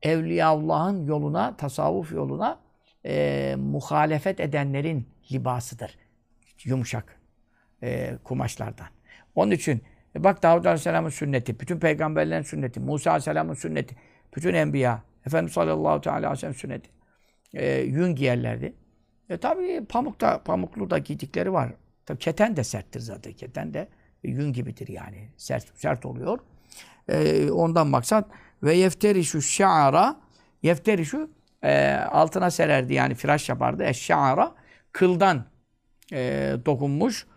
[0.01, 2.59] Evliya Allah'ın yoluna, tasavvuf yoluna
[3.05, 5.97] e, muhalefet edenlerin libasıdır.
[6.63, 7.19] Yumuşak
[7.83, 8.87] e, kumaşlardan.
[9.35, 9.81] Onun için
[10.15, 13.95] e, bak Davud Aleyhisselam'ın sünneti, bütün peygamberlerin sünneti, Musa Aleyhisselam'ın sünneti,
[14.35, 16.89] bütün enbiya, Efendimiz sallallahu aleyhi ve sellem sünneti.
[17.53, 18.73] E, yün giyerlerdi.
[19.29, 21.73] E tabi pamukta, pamuklu da giydikleri var.
[22.05, 23.33] Tabi keten de serttir zaten.
[23.33, 23.87] Keten de
[24.23, 25.29] yün gibidir yani.
[25.37, 26.39] Sert, sert oluyor.
[27.09, 28.29] E, ondan maksat
[28.63, 30.19] ve yefterişu şa'ara
[30.63, 31.29] yefterişu
[31.63, 33.83] e, altına sererdi yani firaş yapardı.
[33.83, 34.55] Eşşa'ara
[34.91, 35.45] kıldan
[36.13, 37.27] e, dokunmuş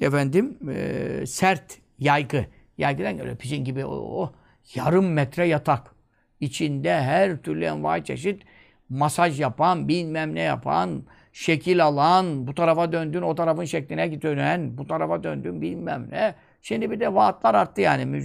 [0.00, 2.46] efendim e, sert yaygı.
[2.78, 4.32] Yaygıdan öyle pijin gibi o, o
[4.74, 5.94] yarım metre yatak.
[6.40, 8.42] İçinde her türlü envai çeşit
[8.88, 14.86] masaj yapan, bilmem ne yapan, şekil alan, bu tarafa döndün o tarafın şekline dönen, bu
[14.86, 16.34] tarafa döndün bilmem ne.
[16.62, 18.22] Şimdi bir de vaatlar arttı yani.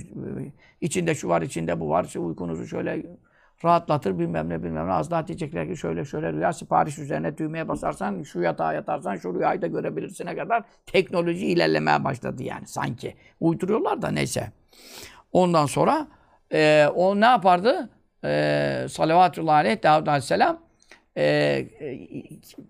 [0.81, 2.13] İçinde şu var, içinde bu var.
[2.17, 3.05] Uykunuzu şöyle
[3.65, 4.91] rahatlatır bilmem ne bilmem ne.
[4.91, 9.35] Az daha diyecekler ki şöyle şöyle rüya sipariş üzerine düğmeye basarsan, şu yatağa yatarsan şu
[9.35, 13.15] rüyayı da görebilirsine kadar teknoloji ilerlemeye başladı yani sanki.
[13.39, 14.51] Uyduruyorlar da neyse.
[15.31, 16.07] Ondan sonra
[16.53, 17.89] e, o ne yapardı?
[18.23, 20.64] E, Salavatullah aleyh Davud aleyhisselam
[21.17, 21.67] e,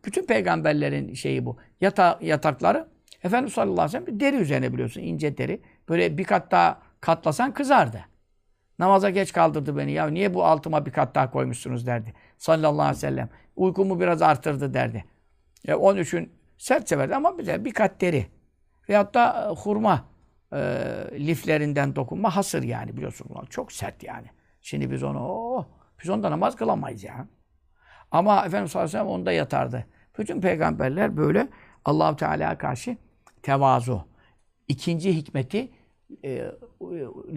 [0.06, 1.58] bütün peygamberlerin şeyi bu.
[1.82, 2.88] Yata, yatakları
[3.26, 5.62] Efendimiz sallallahu aleyhi ve sellem deri üzerine biliyorsun ince deri.
[5.90, 8.06] Böyle bir kat daha katlasan kızardı.
[8.80, 9.92] Namaza geç kaldırdı beni.
[9.92, 12.14] Ya niye bu altıma bir kat daha koymuşsunuz derdi.
[12.38, 13.30] Sallallahu aleyhi ve sellem.
[13.56, 15.06] Uykumu biraz artırdı derdi.
[15.64, 18.28] Ya onun için sert severdi ama bize bir kat deri.
[18.90, 20.06] Veyahut da e, hurma
[20.54, 20.58] e,
[21.14, 23.28] liflerinden dokunma hasır yani biliyorsun.
[23.50, 24.28] Çok sert yani.
[24.62, 25.66] Şimdi biz onu oh,
[26.04, 27.28] biz onda namaz kılamayız ya.
[28.16, 29.86] Ama Efendimiz sallallahu aleyhi ve sellem onda yatardı.
[30.20, 31.48] Bütün peygamberler böyle
[31.86, 32.98] Allahu Teala'ya karşı
[33.42, 34.06] tevazu.
[34.68, 35.70] İkinci hikmeti
[36.24, 36.52] e,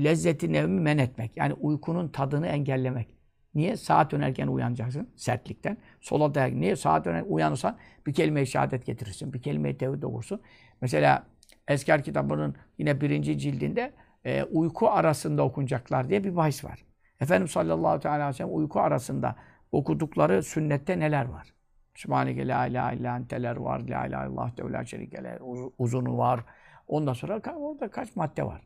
[0.05, 1.37] lezzeti nevmi men etmek.
[1.37, 3.09] Yani uykunun tadını engellemek.
[3.55, 3.77] Niye?
[3.77, 5.77] Saat dönerken uyanacaksın sertlikten.
[6.01, 6.53] Sola dayak.
[6.55, 6.77] Niye?
[6.77, 9.33] Saat döner uyanırsan bir kelime-i şehadet getirirsin.
[9.33, 10.41] Bir kelime-i tevhid okursun.
[10.81, 11.27] Mesela
[11.69, 13.93] Esker kitabının yine birinci cildinde
[14.25, 16.85] e, uyku arasında okunacaklar diye bir bahis var.
[17.21, 19.37] Efendimiz sallallahu aleyhi ve sellem uyku arasında
[19.73, 21.55] okudukları sünnette neler var?
[21.95, 23.81] Sübhaneke la ilahe illa enteler var.
[23.81, 25.39] La ilahe illallah devla şerikeler.
[25.79, 26.45] Uzunu var.
[26.89, 28.63] Ondan sonra orada kaç madde var?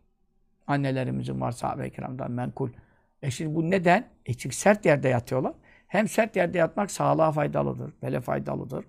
[0.66, 2.70] Annelerimizin var sahabe-i kiramdan menkul.
[3.22, 4.08] E şimdi bu neden?
[4.26, 5.52] E çünkü sert yerde yatıyorlar.
[5.86, 8.84] Hem sert yerde yatmak sağlığa faydalıdır, bele faydalıdır.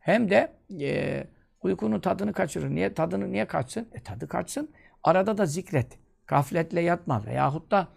[0.00, 1.24] Hem de e,
[1.62, 2.70] uykunun tadını kaçırır.
[2.70, 2.94] Niye?
[2.94, 3.88] Tadını niye kaçsın?
[3.92, 4.70] E tadı kaçsın.
[5.02, 5.98] Arada da zikret.
[6.26, 7.88] Gafletle yatma veyahut da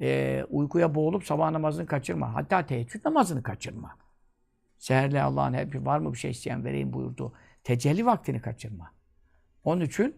[0.00, 2.34] e, uykuya boğulup sabah namazını kaçırma.
[2.34, 3.96] Hatta teheccüd namazını kaçırma.
[4.78, 7.32] Seherle Allah'ın hep var mı bir şey isteyen vereyim buyurdu.
[7.64, 8.92] Tecelli vaktini kaçırma.
[9.64, 10.16] Onun için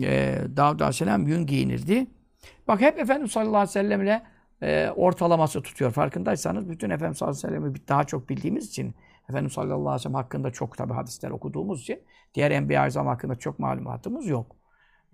[0.00, 2.06] e, Davud Aleyhisselam yün giyinirdi.
[2.68, 4.22] Bak hep Efendimiz sallallahu aleyhi ve sellem ile
[4.62, 5.90] e, ortalaması tutuyor.
[5.90, 8.94] Farkındaysanız bütün Efendimiz sallallahu aleyhi ve sellem'i daha çok bildiğimiz için
[9.28, 12.02] Efendimiz sallallahu aleyhi ve sellem hakkında çok tabi hadisler okuduğumuz için
[12.34, 14.56] diğer Enbiya Azam hakkında çok malumatımız yok.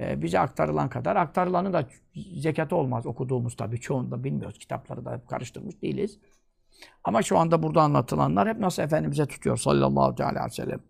[0.00, 1.86] E, bize aktarılan kadar aktarılanın da
[2.36, 4.58] zekatı olmaz okuduğumuz tabi çoğunda bilmiyoruz.
[4.58, 6.18] Kitapları da karıştırmış değiliz.
[7.04, 10.80] Ama şu anda burada anlatılanlar hep nasıl Efendimiz'e tutuyor sallallahu aleyhi ve sellem.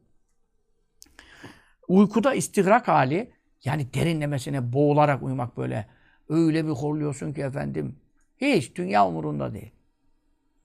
[1.89, 3.33] Uykuda istigrak hali
[3.65, 5.87] yani derinlemesine boğularak uyumak böyle.
[6.29, 7.97] Öyle bir horluyorsun ki efendim.
[8.37, 9.73] Hiç dünya umurunda değil.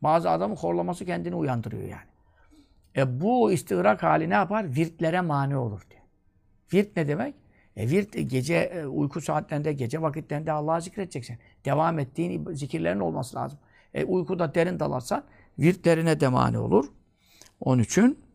[0.01, 2.09] Bazı adamın horlaması kendini uyandırıyor yani.
[2.97, 4.75] E bu istigrak hali ne yapar?
[4.75, 6.01] Virtlere mani olur diye.
[6.73, 7.35] Virt ne demek?
[7.75, 11.37] E virt gece e, uyku saatlerinde, gece vakitlerinde Allah'ı zikredeceksin.
[11.65, 13.59] Devam ettiğin zikirlerin olması lazım.
[13.93, 15.23] E, uykuda derin dalarsan
[15.59, 16.85] virtlerine de mani olur.
[17.59, 18.25] Onun için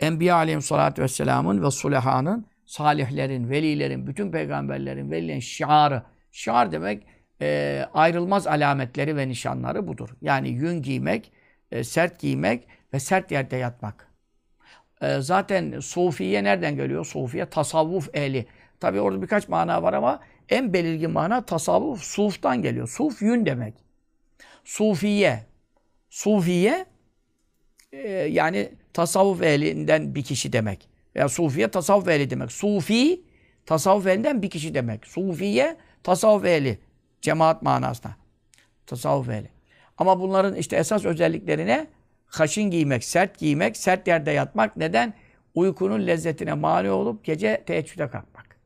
[0.00, 6.02] Enbiya aleyhissalatü vesselamın ve sulehanın, salihlerin, velilerin, bütün peygamberlerin, velilerin şiarı.
[6.32, 7.06] Şiar demek
[7.42, 10.08] e, ayrılmaz alametleri ve nişanları budur.
[10.20, 11.32] Yani yün giymek,
[11.70, 14.13] e, sert giymek ve sert yerde yatmak.
[15.04, 17.04] E, zaten sufiye nereden geliyor?
[17.04, 18.46] Sufiye tasavvuf ehli.
[18.80, 22.88] Tabi orada birkaç mana var ama en belirgin mana tasavvuf, suftan geliyor.
[22.88, 23.74] Suf yün demek.
[24.64, 25.46] Sufiye.
[26.10, 26.86] Sufiye
[27.92, 30.88] e, yani tasavvuf ehlinden bir kişi demek.
[31.16, 32.52] Veya sufiye tasavvuf ehli demek.
[32.52, 33.22] Sufi
[33.66, 35.06] tasavvuf ehlinden bir kişi demek.
[35.06, 36.78] Sufiye tasavvuf ehli.
[37.22, 38.16] Cemaat manasına.
[38.86, 39.50] Tasavvuf ehli.
[39.98, 41.86] Ama bunların işte esas özelliklerine
[42.40, 44.76] haşin giymek, sert giymek, sert yerde yatmak.
[44.76, 45.14] Neden?
[45.54, 48.58] Uykunun lezzetine mani olup gece teheccüde kalkmak.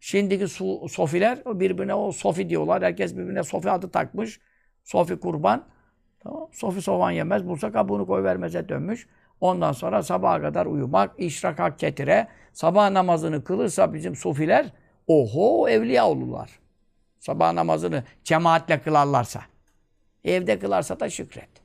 [0.00, 2.82] Şimdiki su, sofiler birbirine o sofi diyorlar.
[2.82, 4.40] Herkes birbirine sofi adı takmış.
[4.84, 5.64] Sofi kurban.
[6.20, 6.48] Tamam.
[6.52, 7.46] Sofi soğan yemez.
[7.46, 9.08] Bulsa kabuğunu koy vermeze dönmüş.
[9.40, 14.72] Ondan sonra sabaha kadar uyumak, işrak ketire, sabah namazını kılırsa bizim sufiler,
[15.06, 16.50] oho evliya olurlar.
[17.18, 19.40] Sabah namazını cemaatle kılarlarsa.
[20.24, 21.61] Evde kılarsa da şükret.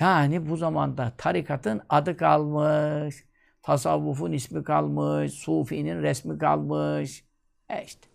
[0.00, 3.24] Yani bu zamanda tarikatın adı kalmış.
[3.62, 5.32] Tasavvufun ismi kalmış.
[5.32, 7.24] Sufinin resmi kalmış.
[7.70, 8.08] E işte.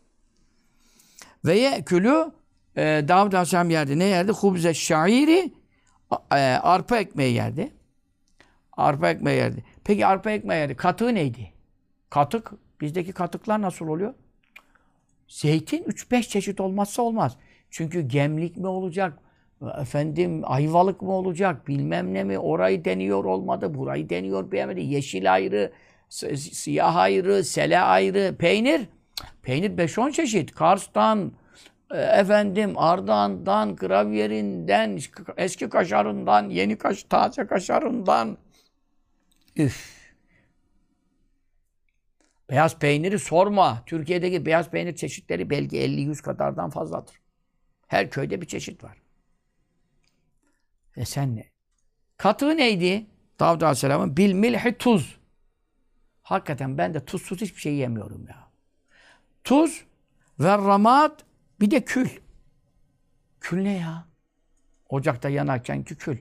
[1.45, 2.31] Ve yekülü
[2.77, 3.99] e, Davud Aleyhisselam yerdi.
[3.99, 4.31] Ne yerdi?
[4.31, 5.53] Hubze şairi
[6.31, 7.73] e, arpa ekmeği yerdi.
[8.77, 9.63] Arpa ekmeği yerdi.
[9.83, 10.75] Peki arpa ekmeği yerdi.
[10.75, 11.53] Katığı neydi?
[12.09, 12.51] Katık.
[12.81, 14.13] Bizdeki katıklar nasıl oluyor?
[15.27, 17.37] Zeytin 3-5 çeşit olmazsa olmaz.
[17.69, 19.19] Çünkü gemlik mi olacak?
[19.81, 21.67] Efendim ayvalık mı olacak?
[21.67, 22.39] Bilmem ne mi?
[22.39, 23.73] Orayı deniyor olmadı.
[23.73, 24.81] Burayı deniyor beğenmedi.
[24.81, 25.71] Yeşil ayrı,
[26.09, 28.35] siyah ayrı, sele ayrı.
[28.39, 28.81] Peynir.
[29.41, 30.51] Peynir 5-10 çeşit.
[30.51, 31.31] Kars'tan,
[31.91, 34.99] e, efendim Ardahan'dan, Gravyerinden,
[35.37, 38.37] eski kaşarından, yeni kaş, taze kaşarından.
[39.55, 39.99] Üf.
[42.49, 43.83] Beyaz peyniri sorma.
[43.85, 47.15] Türkiye'deki beyaz peynir çeşitleri belki 50-100 kadardan fazladır.
[47.87, 48.98] Her köyde bir çeşit var.
[50.97, 51.49] E sen ne?
[52.17, 53.06] Katığı neydi?
[53.39, 55.19] Davud Aleyhisselam'ın bil milhi tuz.
[56.21, 58.49] Hakikaten ben de tuzsuz hiçbir şey yemiyorum ya.
[59.43, 59.86] Tuz
[60.39, 61.25] ve ramat
[61.60, 62.10] bir de kül.
[63.39, 64.06] Kül ne ya?
[64.89, 66.17] Ocakta yanarken ki kül.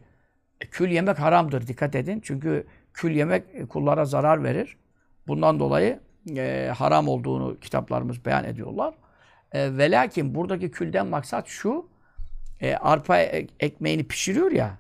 [0.60, 2.20] E, kül yemek haramdır dikkat edin.
[2.24, 4.76] Çünkü kül yemek kullara zarar verir.
[5.26, 6.00] Bundan dolayı
[6.36, 8.94] e, haram olduğunu kitaplarımız beyan ediyorlar.
[9.52, 11.88] E, ve lakin buradaki külden maksat şu,
[12.60, 13.18] e, arpa
[13.60, 14.78] ekmeğini pişiriyor ya,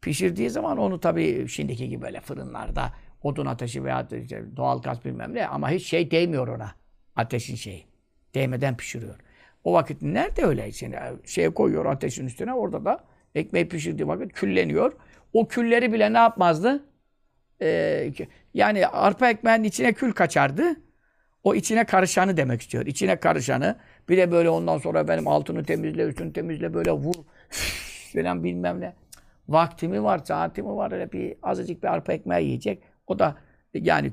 [0.00, 5.34] pişirdiği zaman onu tabii şimdiki gibi böyle fırınlarda odun ateşi veya işte doğal gaz bilmem
[5.34, 6.74] ne ama hiç şey değmiyor ona.
[7.16, 7.86] Ateşin şeyi.
[8.34, 9.14] Değmeden pişiriyor.
[9.64, 10.72] O vakit nerede öyle?
[10.72, 14.92] Şimdi şey koyuyor ateşin üstüne orada da ekmeği pişirdiği vakit külleniyor.
[15.32, 16.84] O külleri bile ne yapmazdı?
[17.62, 18.12] Ee,
[18.54, 20.76] yani arpa ekmeğinin içine kül kaçardı.
[21.44, 22.86] O içine karışanı demek istiyor.
[22.86, 23.76] İçine karışanı.
[24.08, 27.14] Bir de böyle ondan sonra benim altını temizle, üstünü temizle böyle vur
[28.12, 28.94] falan bilmem ne.
[29.48, 30.92] Vaktimi var, saatimi var.
[30.92, 32.82] Öyle bir azıcık bir arpa ekmeği yiyecek.
[33.06, 33.36] O da
[33.74, 34.12] yani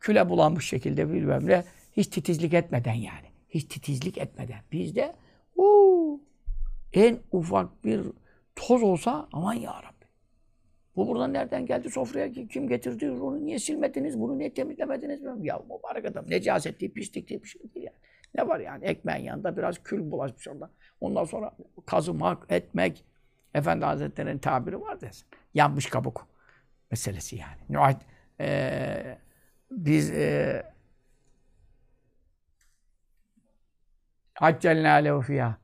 [0.00, 1.64] küle bulanmış şekilde bilmem ne.
[1.92, 3.28] Hiç titizlik etmeden yani.
[3.48, 4.60] Hiç titizlik etmeden.
[4.72, 5.14] Bizde
[5.56, 6.20] uu,
[6.92, 8.00] en ufak bir
[8.56, 10.06] toz olsa aman ya Rabbi.
[10.96, 12.32] Bu buradan nereden geldi sofraya?
[12.32, 13.10] Kim getirdi?
[13.10, 14.20] Onu niye silmediniz?
[14.20, 15.20] Bunu niye temizlemediniz?
[15.42, 16.24] Ya mübarek adam.
[16.30, 17.96] Necaset değil, pislik değil bir şey değil yani.
[18.34, 18.84] Ne var yani?
[18.84, 20.70] Ekmeğin yanında biraz kül bulaşmış orada.
[21.00, 21.52] Ondan sonra
[21.86, 23.04] kazımak, etmek.
[23.54, 25.26] Efendi Hazretleri'nin tabiri var desin.
[25.54, 26.26] Yanmış kabuk
[26.90, 27.60] meselesi yani.
[27.68, 27.98] Nuhayt,
[28.40, 29.18] ee,
[29.70, 30.62] biz e,
[34.40, 35.56] Accelna lehu fiyâ.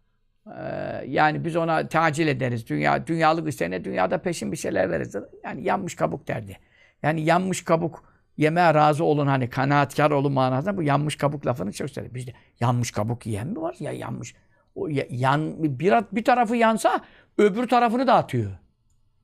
[1.07, 2.69] Yani biz ona tacil ederiz.
[2.69, 5.17] Dünya, dünyalık istene dünyada peşin bir şeyler veririz.
[5.45, 6.59] Yani yanmış kabuk derdi.
[7.03, 11.91] Yani yanmış kabuk yemeğe razı olun hani kanaatkar olun manasında bu yanmış kabuk lafını çok
[11.91, 12.15] söyler.
[12.15, 14.35] Bizde yanmış kabuk yiyen mi var ya yanmış.
[14.75, 17.01] O yan, bir, bir tarafı yansa
[17.39, 18.51] öbür tarafını da atıyor.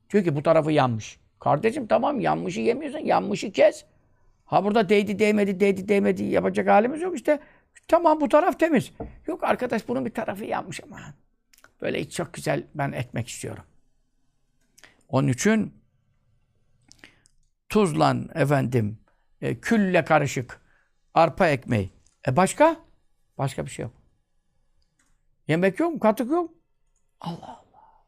[0.09, 1.19] Diyor ki bu tarafı yanmış.
[1.39, 3.85] Kardeşim tamam yanmışı yemiyorsan yanmışı kes.
[4.45, 7.39] Ha burada değdi değmedi değdi değmedi yapacak halimiz yok işte.
[7.87, 8.91] Tamam bu taraf temiz.
[9.27, 10.99] Yok arkadaş bunun bir tarafı yanmış ama.
[11.81, 13.63] Böyle çok güzel ben ekmek istiyorum.
[15.09, 15.73] Onun için
[17.69, 18.97] tuzla efendim
[19.41, 20.61] e, külle karışık
[21.13, 21.89] arpa ekmeği.
[22.27, 22.75] E başka?
[23.37, 23.93] Başka bir şey yok.
[25.47, 25.99] Yemek yok mu?
[25.99, 26.51] Katık yok
[27.21, 28.05] Allah Allah.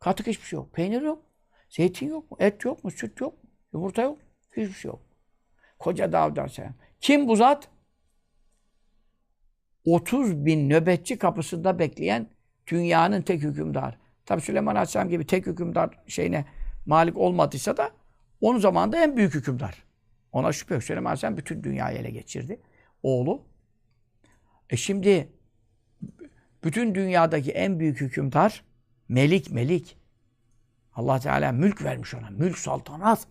[0.00, 0.72] Katık hiçbir şey yok.
[0.72, 1.22] Peynir yok.
[1.68, 2.36] Zeytin yok mu?
[2.40, 2.90] Et yok mu?
[2.90, 3.50] Süt yok mu?
[3.72, 4.18] Yumurta yok.
[4.50, 5.00] Hiçbir şey yok.
[5.78, 6.74] Koca Davud Aleyhisselam.
[7.00, 7.68] Kim bu zat?
[9.84, 12.30] 30 bin nöbetçi kapısında bekleyen
[12.66, 13.98] dünyanın tek hükümdar.
[14.26, 16.44] Tabi Süleyman Aleyhisselam gibi tek hükümdar şeyine
[16.86, 17.90] malik olmadıysa da
[18.40, 19.89] Onun zamanında en büyük hükümdar.
[20.32, 20.84] Ona şüphe yok.
[20.84, 22.60] Süleyman Aleyhisselam bütün dünyayı ele geçirdi.
[23.02, 23.42] Oğlu.
[24.70, 25.28] E şimdi
[26.64, 28.64] bütün dünyadaki en büyük hükümdar
[29.08, 29.96] melik melik.
[30.94, 32.30] Allah Teala mülk vermiş ona.
[32.30, 33.26] Mülk saltanat.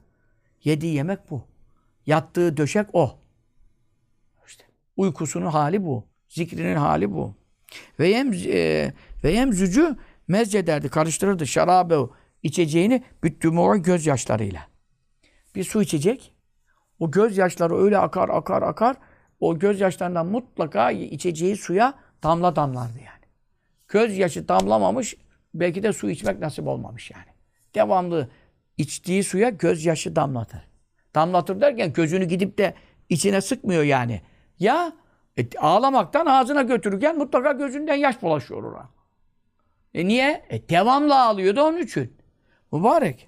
[0.63, 1.47] Yediği yemek bu.
[2.05, 3.19] Yattığı döşek o.
[4.47, 4.63] İşte
[4.97, 6.07] uykusunun hali bu.
[6.27, 7.35] Zikrinin hali bu.
[7.99, 8.93] Ve yem e,
[9.23, 9.95] ve yemzücü
[10.27, 11.95] mezcederdi, karıştırırdı şarabe
[12.43, 14.67] içeceğini büttümü gözyaşlarıyla.
[15.55, 16.33] Bir su içecek.
[16.99, 18.95] O gözyaşları öyle akar akar akar.
[19.39, 21.93] O gözyaşlarından mutlaka içeceği suya
[22.23, 23.25] damla damlardı yani.
[23.87, 25.15] Gözyaşı damlamamış,
[25.53, 27.29] belki de su içmek nasip olmamış yani.
[27.75, 28.29] Devamlı
[28.77, 30.61] içtiği suya gözyaşı damlatır.
[31.15, 32.73] Damlatır derken gözünü gidip de
[33.09, 34.21] içine sıkmıyor yani.
[34.59, 34.93] Ya
[35.37, 38.89] e, ağlamaktan ağzına götürürken mutlaka gözünden yaş bulaşıyor ona.
[39.93, 40.45] E niye?
[40.49, 42.17] E devamlı ağlıyordu onun için.
[42.71, 43.27] Mübarek.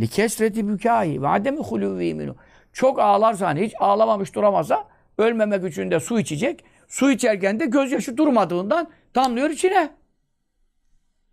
[0.00, 2.34] Li kesreti bükâhi ve ademi hulûvî minû.
[2.72, 6.64] Çok ağlarsan, hiç ağlamamış duramazsa ölmemek için de su içecek.
[6.88, 9.90] Su içerken de gözyaşı durmadığından damlıyor içine.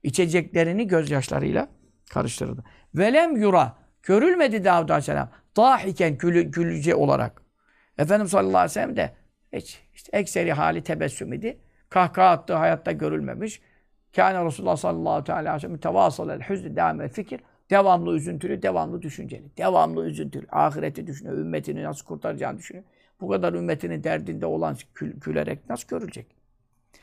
[0.03, 1.67] İçeceklerini gözyaşlarıyla
[2.09, 2.63] karıştırdı.
[2.95, 3.77] Velem yura.
[4.03, 5.29] Görülmedi Davud Aleyhisselam.
[5.57, 7.41] Dahiken gülü, gülüce olarak.
[7.97, 9.13] Efendimiz sallallahu aleyhi ve sellem de
[9.53, 11.57] hiç, işte ekseri hali tebessüm idi.
[11.89, 13.61] Kahkaha attığı hayatta görülmemiş.
[14.15, 17.41] Kâne Resulullah sallallahu aleyhi ve sellem mütevasıl hüznü devam fikir.
[17.69, 19.57] Devamlı üzüntülü, devamlı düşünceli.
[19.57, 20.47] Devamlı üzüntülü.
[20.51, 22.85] Ahireti düşünüyor, ümmetini nasıl kurtaracağını düşünüyor.
[23.21, 26.27] Bu kadar ümmetinin derdinde olan gül, gülerek nasıl görülecek?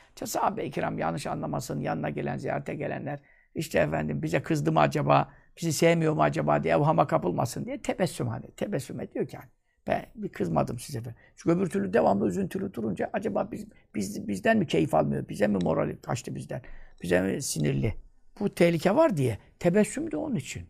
[0.09, 3.19] İşte sahabe-i kiram yanlış anlamasın, yanına gelen, ziyarete gelenler,
[3.55, 8.27] işte efendim bize kızdı mı acaba, bizi sevmiyor mu acaba diye evhama kapılmasın diye tebessüm
[8.27, 9.49] hani, tebessüm ediyor ki hani.
[9.87, 11.15] Ben bir kızmadım size de.
[11.35, 15.29] Çünkü öbür türlü devamlı üzüntülü durunca acaba biz, biz bizden mi keyif almıyor?
[15.29, 16.61] Bize mi morali kaçtı bizden?
[17.03, 17.95] Bize mi sinirli?
[18.39, 19.37] Bu tehlike var diye.
[19.59, 20.67] Tebessüm de onun için.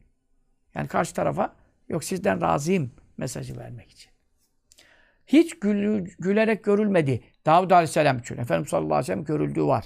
[0.76, 1.56] Yani karşı tarafa
[1.90, 4.12] yok sizden razıyım mesajı vermek için.
[5.28, 7.24] Hiç gül, gülerek görülmedi.
[7.46, 8.38] Davud Aleyhisselam için.
[8.38, 9.86] Efendimiz sallallahu aleyhi ve sellem görüldüğü var.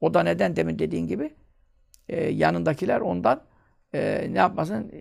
[0.00, 1.34] O da neden demin dediğin gibi?
[2.08, 3.44] Ee, yanındakiler ondan
[3.94, 4.92] e, ne yapmasın?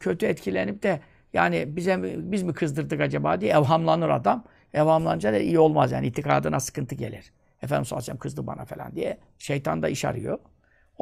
[0.00, 1.00] Kötü etkilenip de
[1.32, 4.44] yani bize biz mi kızdırdık acaba diye evhamlanır adam.
[4.74, 7.32] Evhamlanınca da iyi olmaz yani itikadına sıkıntı gelir.
[7.62, 9.18] Efendimiz sallallahu aleyhi ve sellem kızdı bana falan diye.
[9.38, 10.38] Şeytan da iş arıyor.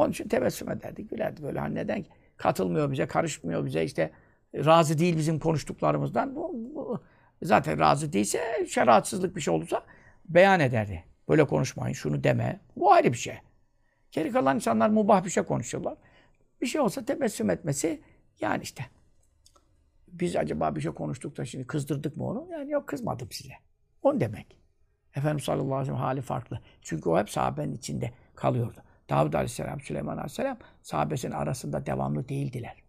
[0.00, 1.60] Onun için tebessüm ederdi, gülerdi böyle.
[1.60, 2.04] Hani neden
[2.36, 4.10] katılmıyor bize, karışmıyor bize işte
[4.54, 6.36] razı değil bizim konuştuklarımızdan.
[6.36, 7.02] Bu, bu
[7.42, 9.82] zaten razı değilse şeriatsızlık bir şey olursa
[10.28, 11.04] beyan ederdi.
[11.28, 12.60] Böyle konuşmayın, şunu deme.
[12.76, 13.38] Bu ayrı bir şey.
[14.12, 15.96] Geri kalan insanlar mubah bir şey konuşuyorlar.
[16.60, 18.00] Bir şey olsa tebessüm etmesi
[18.40, 18.86] yani işte
[20.08, 22.48] biz acaba bir şey konuştuk da şimdi kızdırdık mı onu?
[22.52, 23.52] Yani yok kızmadım size.
[24.02, 24.56] On demek.
[25.16, 26.60] Efendimiz sallallahu aleyhi ve sellem hali farklı.
[26.82, 28.82] Çünkü o hep sahabenin içinde kalıyordu.
[29.10, 32.82] Davud aleyhisselam, Süleyman aleyhisselam sahabesinin arasında devamlı değildiler.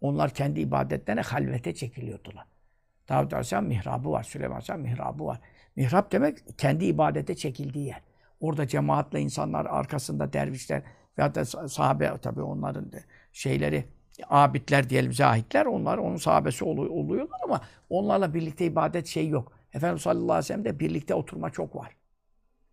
[0.00, 2.44] Onlar kendi ibadetlerine halvete çekiliyordular.
[3.08, 5.40] Davud aleyhisselam mihrabı var, Süleyman aleyhisselam mihrabı var.
[5.76, 8.02] Mihrap demek kendi ibadete çekildiği yer.
[8.40, 10.82] Orada cemaatle insanlar arkasında dervişler
[11.18, 12.92] ve da sahabe tabii onların
[13.32, 13.84] şeyleri
[14.28, 19.52] abidler diyelim zahitler onlar onun sahabesi oluyorlar ama onlarla birlikte ibadet şey yok.
[19.72, 21.97] Efendimiz sallallahu aleyhi ve sellem de birlikte oturma çok var.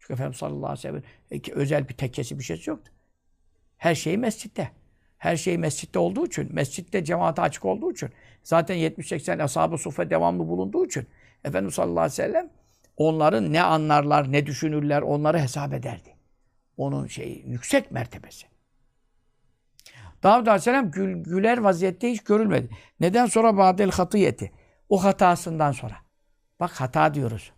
[0.05, 2.91] Çünkü Efendimiz sallallahu aleyhi ve sellem özel bir tekkesi bir şey yoktu.
[3.77, 4.71] Her şey mescitte.
[5.17, 8.09] Her şey mescitte olduğu için, mescitte cemaate açık olduğu için,
[8.43, 11.07] zaten 70-80 ashab-ı sufe devamlı bulunduğu için
[11.43, 12.49] Efendimiz sallallahu aleyhi ve sellem
[12.97, 16.15] onların ne anlarlar, ne düşünürler onları hesap ederdi.
[16.77, 18.47] Onun şeyi yüksek mertebesi.
[20.23, 22.69] Davud Aleyhisselam gül, güler vaziyette hiç görülmedi.
[22.99, 24.51] Neden sonra badel hatiyeti?
[24.89, 25.95] O hatasından sonra.
[26.59, 27.51] Bak hata diyoruz.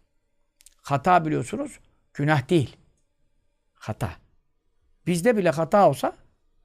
[0.81, 1.79] Hata biliyorsunuz
[2.17, 2.77] günah değil.
[3.73, 4.09] Hata.
[5.07, 6.13] Bizde bile hata olsa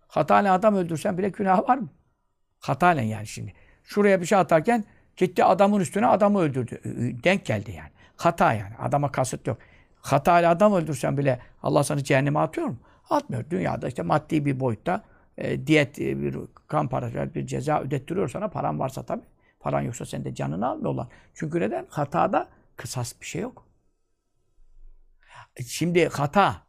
[0.08, 1.88] hatayla adam öldürsen bile günah var mı?
[2.60, 3.52] Hatayla yani şimdi.
[3.84, 4.84] Şuraya bir şey atarken
[5.16, 6.80] gitti adamın üstüne adamı öldürdü.
[7.24, 7.90] Denk geldi yani.
[8.16, 8.76] Hata yani.
[8.76, 9.58] Adama kasıt yok.
[10.00, 12.76] Hatayla adam öldürsen bile Allah sana cehenneme atıyor mu?
[13.10, 13.50] Atmıyor.
[13.50, 15.02] Dünyada işte maddi bir boyutta
[15.38, 16.36] e, diyet, e, bir
[16.68, 18.48] kan parası, bir ceza ödettiriyor sana.
[18.48, 19.26] Paran varsa tabii.
[19.60, 21.06] Paran yoksa sen de canını almıyorlar.
[21.34, 21.86] Çünkü neden?
[21.90, 23.71] Hatada kısas bir şey yok.
[25.66, 26.62] Şimdi hata,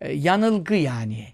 [0.00, 1.26] e, yanılgı yani.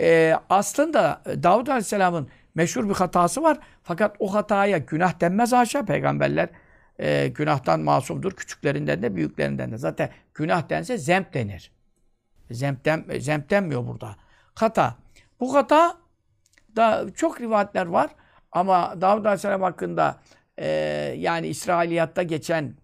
[0.00, 3.58] E, aslında Davud Aleyhisselam'ın meşhur bir hatası var.
[3.82, 5.84] Fakat o hataya günah denmez haşa.
[5.84, 6.48] Peygamberler
[6.98, 8.32] e, günahtan masumdur.
[8.32, 9.78] Küçüklerinden de büyüklerinden de.
[9.78, 11.72] Zaten günah dense zemp denir.
[12.50, 14.16] Zemp, den, zemp denmiyor burada.
[14.54, 14.96] Hata.
[15.40, 15.96] Bu hata
[16.76, 18.10] da çok rivayetler var.
[18.52, 20.20] Ama Davud Aleyhisselam hakkında
[20.58, 20.66] e,
[21.18, 22.74] yani İsrailiyatta geçen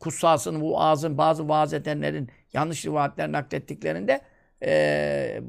[0.00, 4.20] kussasın, bu ağzın bazı vaaz edenlerin yanlış rivayetler naklettiklerinde
[4.62, 5.42] e,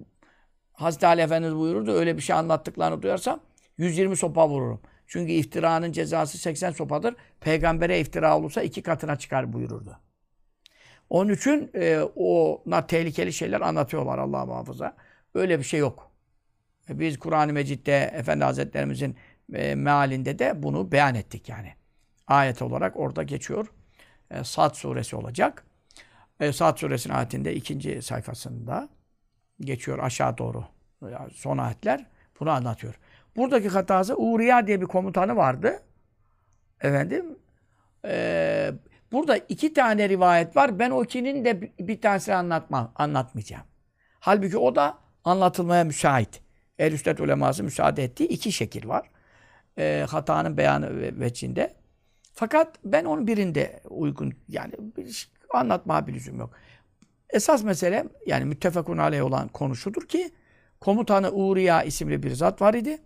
[0.74, 3.40] Hazreti Ali Efendimiz buyururdu öyle bir şey anlattıklarını duyarsam
[3.78, 4.82] 120 sopa vururum.
[5.08, 7.16] Çünkü iftiranın cezası 80 sopadır.
[7.40, 10.00] Peygambere iftira olursa iki katına çıkar buyururdu.
[11.10, 14.96] Onun için e, ona tehlikeli şeyler anlatıyorlar Allah muhafaza.
[15.36, 16.12] Öyle bir şey yok.
[16.90, 19.16] E, biz Kur'an-ı Mecid'de Efendi Hazretlerimizin
[19.54, 21.74] e, mealinde de bunu beyan ettik yani.
[22.28, 23.68] Ayet olarak orada geçiyor.
[24.32, 25.64] E, Sad suresi olacak.
[26.40, 28.90] E, Sad suresinin ayetinde ikinci sayfasında
[29.60, 30.66] geçiyor aşağı doğru.
[31.02, 32.06] Yani son ayetler
[32.40, 33.00] bunu anlatıyor.
[33.36, 35.80] Buradaki hatası Uriya diye bir komutanı vardı.
[36.82, 37.26] Efendim.
[38.06, 38.72] E,
[39.12, 40.80] burada iki tane rivayet var.
[40.80, 43.64] Ben o ikinin de bir, tanesini anlatmam, anlatmayacağım.
[44.20, 46.42] Halbuki o da anlatılmaya müsait.
[46.80, 49.10] Üstad uleması müsaade ettiği iki şekil var.
[49.78, 51.81] E, hatanın beyanı ve veçinde.
[52.34, 56.54] Fakat ben onun birinde uygun yani bir, anlatmaya bir lüzum yok.
[57.30, 60.32] Esas mesele yani müttefakun aleyh olan konu şudur ki
[60.80, 62.98] komutanı Uriya isimli bir zat var idi.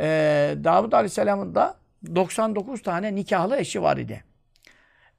[0.00, 1.78] Ee, Davud Aleyhisselam'ın da
[2.14, 4.24] 99 tane nikahlı eşi var idi.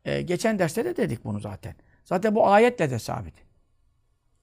[0.06, 1.76] Ee, geçen derste de dedik bunu zaten.
[2.04, 3.34] Zaten bu ayetle de sabit.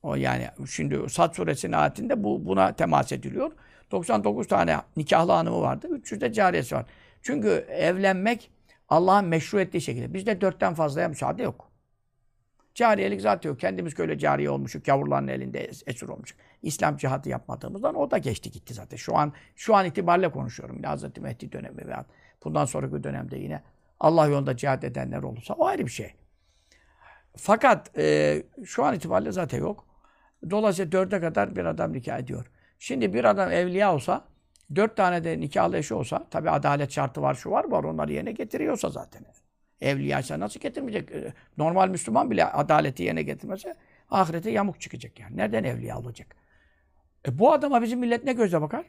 [0.03, 3.53] O yani şimdi Sad suresinin ayetinde bu buna temas ediliyor.
[3.91, 5.89] 99 tane nikahlı hanımı vardı.
[5.91, 6.87] 300 de cariyesi var.
[7.23, 8.51] Çünkü evlenmek
[8.89, 10.15] Allah'ın meşru ettiği şekilde.
[10.15, 11.71] Bizde dörtten fazlaya müsaade yok.
[12.75, 13.61] Cariyelik zaten yok.
[13.61, 14.89] Kendimiz böyle cariye olmuşuk.
[14.89, 16.39] Yavruların elinde esir olmuşuk.
[16.63, 18.97] İslam cihadı yapmadığımızdan o da geçti gitti zaten.
[18.97, 20.77] Şu an şu an itibariyle konuşuyorum.
[20.77, 22.05] Yine Hazreti Mehdi dönemi veya
[22.45, 23.63] bundan sonraki dönemde yine
[24.01, 26.15] Allah yolunda cihad edenler olursa o ayrı bir şey.
[27.37, 29.87] Fakat e, şu an itibariyle zaten yok.
[30.51, 32.47] Dolayısıyla dörde kadar bir adam nikah ediyor.
[32.79, 34.25] Şimdi bir adam evliya olsa,
[34.75, 37.85] Dört tane de nikahlı eşi olsa, tabi adalet şartı var, şu var, var.
[37.85, 39.25] Onları yerine getiriyorsa zaten.
[39.81, 41.11] Evliyaysa nasıl getirmeyecek?
[41.11, 43.75] Ee, normal Müslüman bile adaleti yerine getirmese
[44.11, 45.37] ahirete yamuk çıkacak yani.
[45.37, 46.37] Nereden evliya olacak?
[47.29, 48.85] E bu adama bizim millet ne gözle bakar?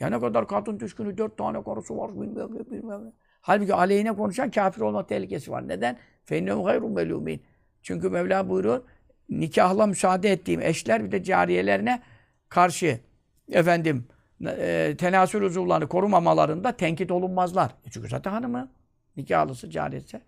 [0.00, 3.12] Ya ne kadar kadın düşkünü, dört tane karısı var, bilmem ne, bilmem ne.
[3.40, 5.68] Halbuki aleyhine konuşan kafir olma tehlikesi var.
[5.68, 5.98] Neden?
[6.24, 7.42] Fennehum hayrun melumin.
[7.82, 8.82] Çünkü Mevla buyuruyor,
[9.28, 12.02] nikahla müsaade ettiğim eşler bir de cariyelerine
[12.48, 13.00] karşı
[13.48, 14.08] efendim
[14.44, 17.70] e, tenasül uzuvlarını korumamalarında tenkit olunmazlar.
[17.86, 18.68] E çünkü zaten hanımı
[19.16, 20.20] nikahlısı, cariyesi.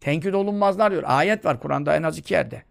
[0.00, 1.02] Tenkit olunmazlar diyor.
[1.06, 2.62] Ayet var Kur'an'da en az iki yerde.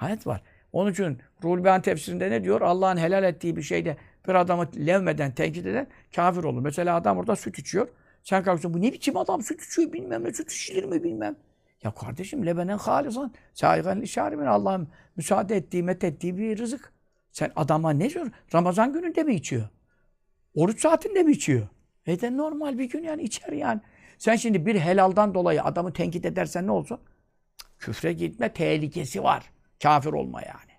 [0.00, 0.42] Ayet var.
[0.72, 2.60] Onun için Ruhul Beyan tefsirinde ne diyor?
[2.60, 3.96] Allah'ın helal ettiği bir şeyde
[4.28, 6.62] bir adamı levmeden, tenkit eden kafir olur.
[6.62, 7.88] Mesela adam orada süt içiyor.
[8.22, 11.36] Sen kalkıyorsun, bu ne biçim adam süt içiyor bilmem ne, süt içilir mi bilmem.
[11.82, 16.92] Ya kardeşim lebenen halisan, sahigen işarimin Allah'ın müsaade ettiği, met ettiği bir rızık.
[17.32, 18.30] Sen adama ne diyor?
[18.54, 19.68] Ramazan gününde mi içiyor?
[20.54, 21.68] Oruç saatinde mi içiyor?
[22.06, 23.80] E de normal bir gün yani içer yani.
[24.18, 27.00] Sen şimdi bir helaldan dolayı adamı tenkit edersen ne olsun?
[27.78, 29.50] Küfre gitme tehlikesi var.
[29.82, 30.72] Kafir olma yani.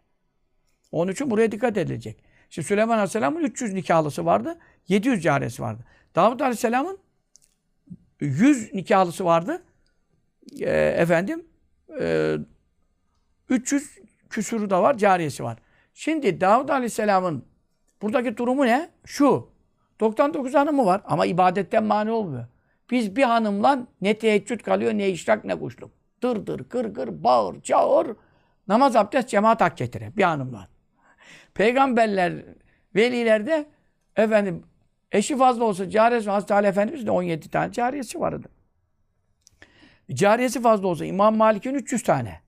[0.91, 2.24] Onun için buraya dikkat edilecek.
[2.49, 4.60] Şimdi Süleyman Aleyhisselam'ın 300 nikahlısı vardı.
[4.88, 5.86] 700 caresi vardı.
[6.16, 6.97] Davud Aleyhisselam'ın
[8.20, 9.64] 100 nikahlısı vardı.
[10.60, 11.45] E, efendim
[11.99, 12.36] e,
[13.49, 13.97] 300
[14.30, 15.58] küsuru da var, cariyesi var.
[15.94, 17.46] Şimdi Davud Aleyhisselam'ın
[18.02, 18.89] buradaki durumu ne?
[19.06, 19.54] Şu.
[20.00, 22.46] 99 hanımı var ama ibadetten mani olmuyor.
[22.91, 25.91] Biz bir hanımla ne teheccüd kalıyor, ne işrak, ne kuşluk.
[26.24, 28.08] Dır dır, gır gır, bağır, çağır.
[28.68, 30.18] Namaz, abdest, cemaat hak getire.
[30.18, 30.68] Bir hanımla.
[31.54, 32.34] Peygamberler,
[32.96, 33.66] velilerde
[34.16, 34.64] efendim
[35.12, 38.50] eşi fazla olsa cariyesi, Hazreti Ali Efendimiz de 17 tane cariyesi vardı.
[40.14, 42.41] Cariyesi fazla olsa İmam Malik'in 300 tane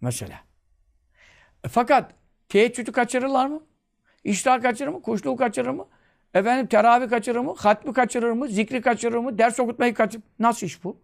[0.00, 0.40] mesela.
[1.64, 2.14] E, fakat
[2.48, 3.62] teheccüdü kaçırırlar mı?
[4.24, 5.02] İştah kaçırır mı?
[5.02, 5.86] Kuşluğu kaçırır mı?
[6.34, 7.54] Efendim teravih kaçırır mı?
[7.56, 8.48] Hatmi kaçırır mı?
[8.48, 9.38] Zikri kaçırır mı?
[9.38, 10.30] Ders okutmayı kaçırır mı?
[10.38, 11.00] Nasıl iş bu?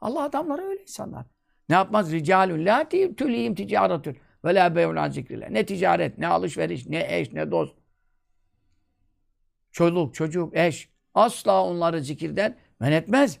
[0.00, 1.26] Allah adamları öyle insanlar.
[1.68, 2.12] Ne yapmaz?
[2.12, 5.50] Ricalun la tülihim ticaretün ve la beyun zikrillah.
[5.50, 7.74] Ne ticaret, ne alışveriş, ne eş, ne dost.
[9.72, 10.88] Çoluk, çocuk, eş.
[11.14, 13.38] Asla onları zikirden men etmez.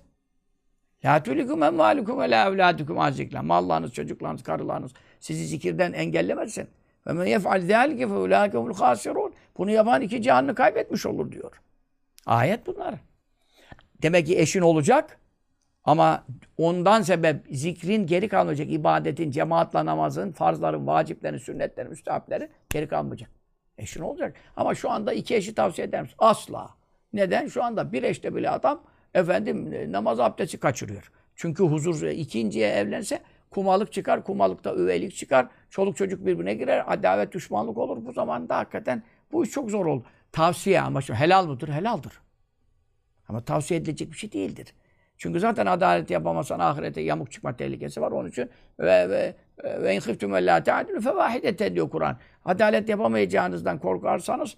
[1.04, 3.42] La tülikum emvalukum ve la evladukum azikla.
[3.42, 6.68] Mallarınız, çocuklarınız, karılarınız sizi zikirden engellemesin.
[7.06, 9.32] Ve men yef'al zâlike fe ulâkehumul khâsirûn.
[9.58, 11.60] Bunu yapan iki cihanını kaybetmiş olur diyor.
[12.26, 12.94] Ayet bunlar.
[14.02, 15.18] Demek ki eşin olacak
[15.84, 16.24] ama
[16.58, 18.72] ondan sebep zikrin geri kalmayacak.
[18.72, 23.30] ibadetin, cemaatla namazın, farzların, vaciplerin, sünnetlerin, müstahaplerin geri kalmayacak.
[23.78, 24.36] Eşin olacak.
[24.56, 26.16] Ama şu anda iki eşi tavsiye eder misin?
[26.18, 26.68] Asla.
[27.12, 27.46] Neden?
[27.46, 28.82] Şu anda bir eşte bile adam
[29.14, 31.12] efendim namaz abdesti kaçırıyor.
[31.36, 33.20] Çünkü huzur ikinciye evlense
[33.56, 38.06] kumalık çıkar, kumalıkta üvelik çıkar, çoluk çocuk birbirine girer, adavet düşmanlık olur.
[38.06, 39.02] Bu zamanda hakikaten
[39.32, 40.04] bu iş çok zor oldu.
[40.32, 41.68] Tavsiye ama şimdi helal mıdır?
[41.68, 42.12] Helaldir.
[43.28, 44.74] Ama tavsiye edilecek bir şey değildir.
[45.18, 48.12] Çünkü zaten adalet yapamazsan ahirete yamuk çıkma tehlikesi var.
[48.12, 48.50] Onun için
[48.80, 52.16] ve ve ve in khiftum alla ta'dilu fevahideten diyor Kur'an.
[52.44, 54.56] Adalet yapamayacağınızdan korkarsanız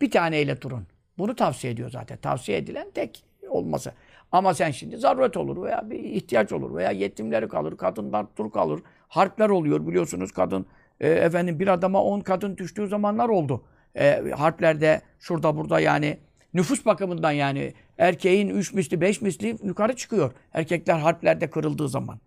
[0.00, 0.86] bir taneyle durun.
[1.18, 2.16] Bunu tavsiye ediyor zaten.
[2.18, 3.92] Tavsiye edilen tek olması.
[4.32, 8.80] Ama sen şimdi zaruret olur veya bir ihtiyaç olur veya yetimleri kalır, kadınlar dur kalır.
[9.08, 10.66] Harpler oluyor biliyorsunuz kadın
[11.00, 13.64] e, efendim bir adama 10 kadın düştüğü zamanlar oldu.
[13.94, 16.18] E, harplerde şurada burada yani
[16.54, 20.32] nüfus bakımından yani erkeğin 3 misli 5 misli yukarı çıkıyor.
[20.52, 22.20] Erkekler harplerde kırıldığı zaman.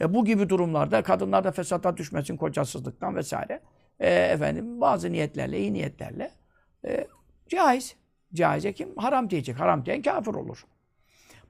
[0.00, 3.60] E, bu gibi durumlarda kadınlar da fesata düşmesin kocasızlıktan vesaire.
[4.00, 6.30] E, efendim bazı niyetlerle, iyi niyetlerle
[6.86, 7.06] e,
[7.48, 7.96] caiz.
[8.34, 8.96] Caize kim?
[8.96, 9.60] Haram diyecek.
[9.60, 10.66] Haram diyen kafir olur.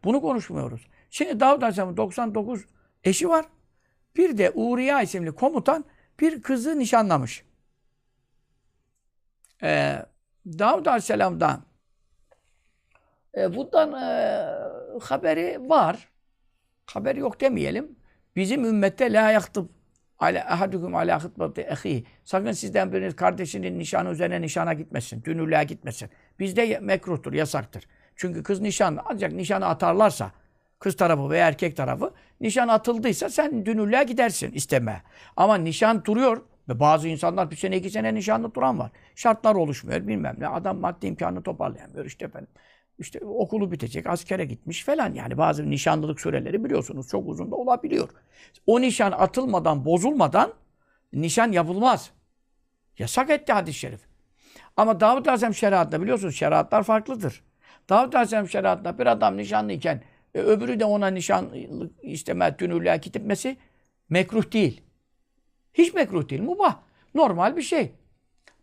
[0.07, 0.87] Bunu konuşmuyoruz.
[1.11, 2.65] Şimdi Davud Aleyhisselam'ın 99
[3.05, 3.45] eşi var.
[4.17, 5.85] Bir de Uriya isimli komutan
[6.21, 7.45] bir kızı nişanlamış.
[9.63, 10.03] Ee,
[10.47, 11.63] Davud Aleyhisselam'dan
[13.37, 14.47] e, bundan e,
[15.03, 16.09] haberi var.
[16.87, 17.97] Haberi yok demeyelim.
[18.37, 19.67] Bizim ümmette la yaktıb
[20.19, 22.05] ala ahadukum ala hıtbati ehi.
[22.25, 25.25] Sakın sizden biriniz kardeşinin nişanı üzerine nişana gitmesin.
[25.25, 26.11] Dünürlüğe gitmesin.
[26.39, 27.85] Bizde mekruhtur, yasaktır.
[28.17, 30.33] Çünkü kız nişan, ancak nişanı atarlarsa
[30.79, 35.03] kız tarafı veya erkek tarafı nişan atıldıysa sen dünürlüğe gidersin isteme.
[35.37, 38.91] Ama nişan duruyor ve bazı insanlar bir sene iki sene nişanlı duran var.
[39.15, 40.49] Şartlar oluşmuyor bilmem ne.
[40.49, 42.51] Adam maddi imkanını toparlayamıyor işte efendim.
[42.99, 48.09] İşte okulu bitecek, askere gitmiş falan yani bazı nişanlılık süreleri biliyorsunuz çok uzun da olabiliyor.
[48.67, 50.53] O nişan atılmadan, bozulmadan
[51.13, 52.11] nişan yapılmaz.
[52.99, 54.01] Yasak etti hadis-i şerif.
[54.77, 57.43] Ama Davud Aleyhisselam şeriatında biliyorsunuz şeriatlar farklıdır.
[57.89, 60.03] Davud Aleyhisselam şeriatında bir adam nişanlıyken
[60.35, 63.57] e, öbürü de ona nişanlık isteme, dünürlüğe gitmesi
[64.09, 64.83] mekruh değil.
[65.75, 66.79] Hiç mekruh değil, mubah.
[67.15, 67.93] Normal bir şey.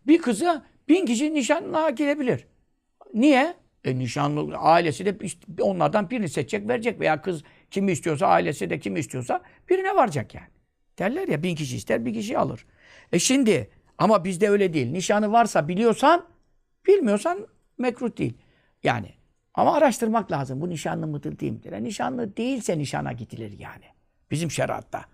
[0.06, 2.46] Bir kızı bin kişi nişanlığa girebilir.
[3.14, 3.54] Niye?
[3.84, 9.00] E, nişanlı ailesi de onlardan birini seçecek, verecek veya kız kimi istiyorsa, ailesi de kimi
[9.00, 10.46] istiyorsa birine varacak yani.
[10.98, 12.66] Derler ya bin kişi ister, bir kişi alır.
[13.12, 14.92] E şimdi ama bizde öyle değil.
[14.92, 16.26] Nişanı varsa biliyorsan,
[16.86, 17.46] bilmiyorsan
[17.78, 18.34] mekruh değil.
[18.84, 19.14] Yani
[19.54, 20.60] ama araştırmak lazım.
[20.60, 21.72] Bu nişanlı mıdır değil midir?
[21.72, 23.84] E, nişanlı değilse nişana gidilir yani.
[24.30, 25.04] Bizim şeriatta.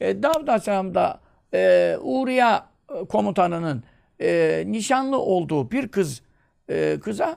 [0.00, 1.20] E, Davud Aleyhisselam'da
[1.54, 3.84] e, Uriya e, komutanının
[4.20, 6.22] e, nişanlı olduğu bir kız
[6.68, 7.36] e, kıza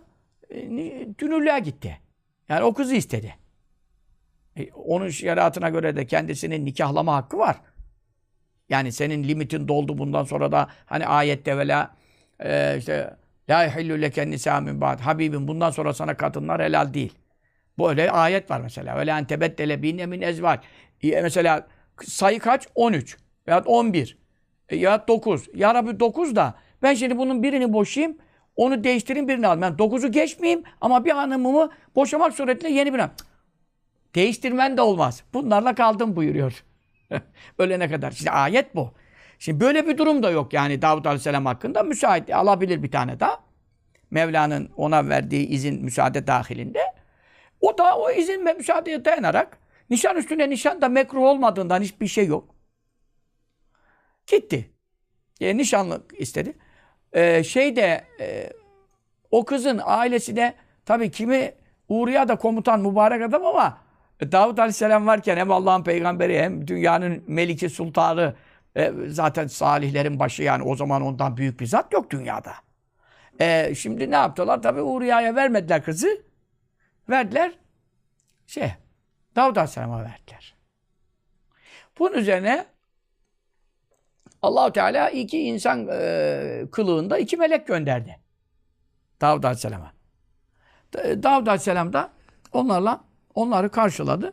[0.49, 0.55] e,
[1.19, 1.99] dünürlüğe gitti.
[2.49, 3.35] Yani o kızı istedi.
[4.57, 7.61] E, onun şeriatına göre de kendisinin nikahlama hakkı var.
[8.69, 11.95] Yani senin limitin doldu bundan sonra da hani ayette vela
[12.39, 13.17] e, işte
[13.49, 14.99] La yahillu leken nisa min ba'd.
[14.99, 17.13] Habibim bundan sonra sana kadınlar helal değil.
[17.79, 18.95] Böyle ayet var mesela.
[18.95, 20.59] La entebeddele binne min ezvac.
[21.03, 21.67] E, mesela
[22.03, 22.67] sayı kaç?
[22.75, 23.17] 13
[23.47, 24.17] veya 11
[24.69, 25.49] e, ya 9.
[25.55, 28.17] Ya Rabbi 9 da ben şimdi bunun birini boşayayım.
[28.55, 29.61] Onu değiştireyim birini alayım.
[29.61, 33.01] Yani 9'u geçmeyeyim ama bir hanımımı boşamak suretiyle yeni bir
[34.15, 35.23] Değiştirmen de olmaz.
[35.33, 36.63] Bunlarla kaldım buyuruyor.
[37.57, 38.11] Ölene kadar.
[38.11, 38.93] Şimdi ayet bu.
[39.43, 43.43] Şimdi böyle bir durum da yok yani Davut Aleyhisselam hakkında müsait alabilir bir tane daha.
[44.11, 46.81] Mevla'nın ona verdiği izin müsaade dahilinde.
[47.61, 49.57] O da o izin ve müsaadeye dayanarak
[49.89, 52.55] nişan üstüne nişan da mekruh olmadığından hiçbir şey yok.
[54.27, 54.71] Gitti.
[55.41, 56.53] E, nişanlık istedi.
[57.13, 58.49] E, şey de e,
[59.31, 60.53] o kızın ailesi de
[60.85, 61.53] tabii kimi
[61.89, 63.77] Uğur'ya da komutan mübarek adam ama
[64.31, 68.35] Davut Aleyhisselam varken hem Allah'ın peygamberi hem dünyanın meliki sultanı
[68.75, 72.53] e, zaten salihlerin başı yani o zaman ondan büyük bir zat yok dünyada.
[73.39, 74.61] E, şimdi ne yaptılar?
[74.61, 76.21] Tabi Uriye'ye vermediler kızı.
[77.09, 77.51] Verdiler
[78.47, 78.71] şey
[79.35, 80.55] Davud Aleyhisselam'a verdiler.
[81.99, 82.65] Bunun üzerine
[84.41, 88.19] Allahu Teala iki insan e, kılığında iki melek gönderdi.
[89.21, 89.93] Davud Aleyhisselam'a.
[90.93, 92.11] Davud Aleyhisselam da
[92.51, 93.03] onlarla
[93.35, 94.31] onları karşıladı.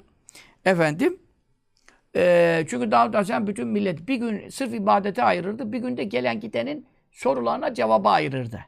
[0.65, 1.21] Efendim
[2.17, 5.73] e, çünkü Davud Aleyhisselam bütün millet bir gün sırf ibadete ayırırdı.
[5.73, 8.61] Bir günde gelen gidenin sorularına cevabı ayırırdı.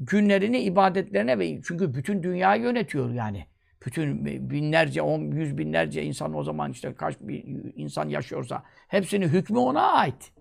[0.00, 3.46] Günlerini ibadetlerine ve çünkü bütün dünyayı yönetiyor yani.
[3.86, 7.44] Bütün binlerce, on, yüz binlerce insan o zaman işte kaç bir
[7.76, 10.32] insan yaşıyorsa hepsinin hükmü ona ait.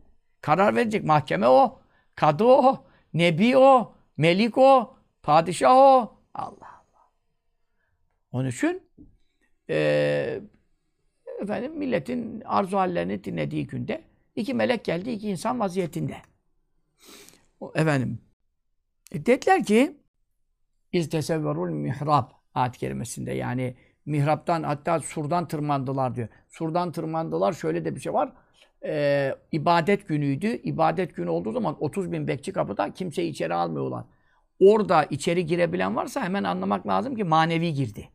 [0.41, 1.81] Karar verecek mahkeme o,
[2.15, 6.17] kadı o, nebi o, melik o, padişah o.
[6.33, 7.09] Allah Allah.
[8.31, 8.83] Onun için
[9.69, 10.41] e,
[11.41, 14.01] efendim milletin arzu hallerini dinlediği günde
[14.35, 16.15] iki melek geldi, iki insan vaziyetinde.
[17.75, 18.19] Efendim
[19.11, 19.97] e dediler ki
[20.91, 23.75] İstesevverul mihrab ayet kerimesinde yani
[24.05, 26.27] mihraptan hatta surdan tırmandılar diyor.
[26.49, 28.33] Surdan tırmandılar şöyle de bir şey var.
[28.85, 30.47] Ee, ibadet günüydü.
[30.47, 34.05] İbadet günü olduğu zaman 30 bin bekçi kapıda kimseyi içeri almıyorlar.
[34.59, 38.09] Orada içeri girebilen varsa hemen anlamak lazım ki manevi girdi.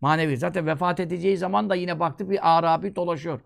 [0.00, 0.36] Manevi.
[0.36, 3.40] Zaten vefat edeceği zaman da yine baktı bir Arabi dolaşıyor.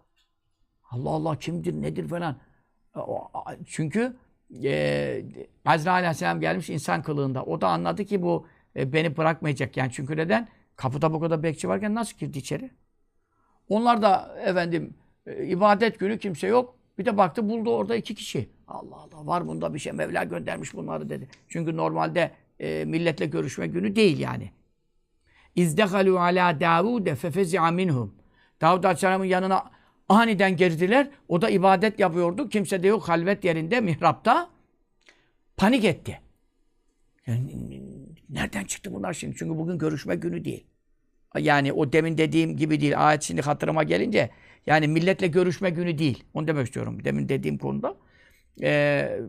[0.91, 2.37] Allah Allah kimdir nedir falan.
[3.67, 4.17] Çünkü
[4.65, 5.25] e,
[5.65, 7.45] Azrail Aleyhisselam gelmiş insan kılığında.
[7.45, 8.47] O da anladı ki bu
[8.77, 9.93] e, beni bırakmayacak yani.
[9.93, 10.49] Çünkü neden?
[10.77, 12.71] Kapıda bu kadar bekçi varken nasıl girdi içeri?
[13.69, 14.95] Onlar da efendim
[15.27, 16.77] e, ibadet günü kimse yok.
[16.99, 18.49] Bir de baktı buldu orada iki kişi.
[18.69, 19.93] Allah Allah var bunda bir şey.
[19.93, 21.29] Mevla göndermiş bunları dedi.
[21.49, 22.31] Çünkü normalde
[22.61, 24.51] e, milletle görüşme günü değil yani.
[25.55, 28.15] İzdehalu ala Davud fefezi'a minhum.
[28.61, 29.71] Davud Aleyhisselam'ın yanına
[30.09, 31.11] aniden girdiler.
[31.29, 32.49] O da ibadet yapıyordu.
[32.49, 34.51] Kimse de yok halvet yerinde, mihrapta.
[35.57, 36.21] Panik etti.
[37.27, 37.83] Yani,
[38.29, 39.37] nereden çıktı bunlar şimdi?
[39.37, 40.67] Çünkü bugün görüşme günü değil.
[41.39, 43.09] Yani o demin dediğim gibi değil.
[43.09, 44.31] Ayet şimdi hatırıma gelince
[44.67, 46.25] yani milletle görüşme günü değil.
[46.35, 47.05] Onu demek istiyorum.
[47.05, 47.97] Demin dediğim konuda.
[48.63, 49.21] Ee,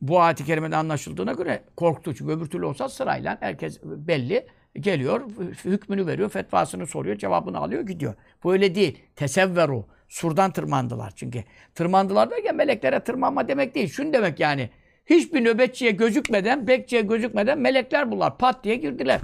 [0.00, 2.14] bu ayet-i kerimede anlaşıldığına göre korktu.
[2.14, 5.30] Çünkü öbür türlü olsa sırayla herkes belli geliyor,
[5.64, 8.14] hükmünü veriyor, fetvasını soruyor, cevabını alıyor, gidiyor.
[8.44, 9.02] Bu öyle değil.
[9.16, 9.84] Tesevveru.
[10.08, 11.44] Surdan tırmandılar çünkü.
[11.74, 13.88] Tırmandılar derken meleklere tırmanma demek değil.
[13.88, 14.70] Şunu demek yani.
[15.06, 18.38] Hiçbir nöbetçiye gözükmeden, bekçiye gözükmeden melekler bunlar.
[18.38, 19.20] Pat diye girdiler.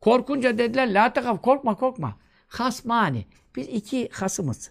[0.00, 2.16] Korkunca dediler, la tekaf, korkma korkma.
[2.48, 3.26] Hasmani.
[3.56, 4.70] Biz iki hasımız.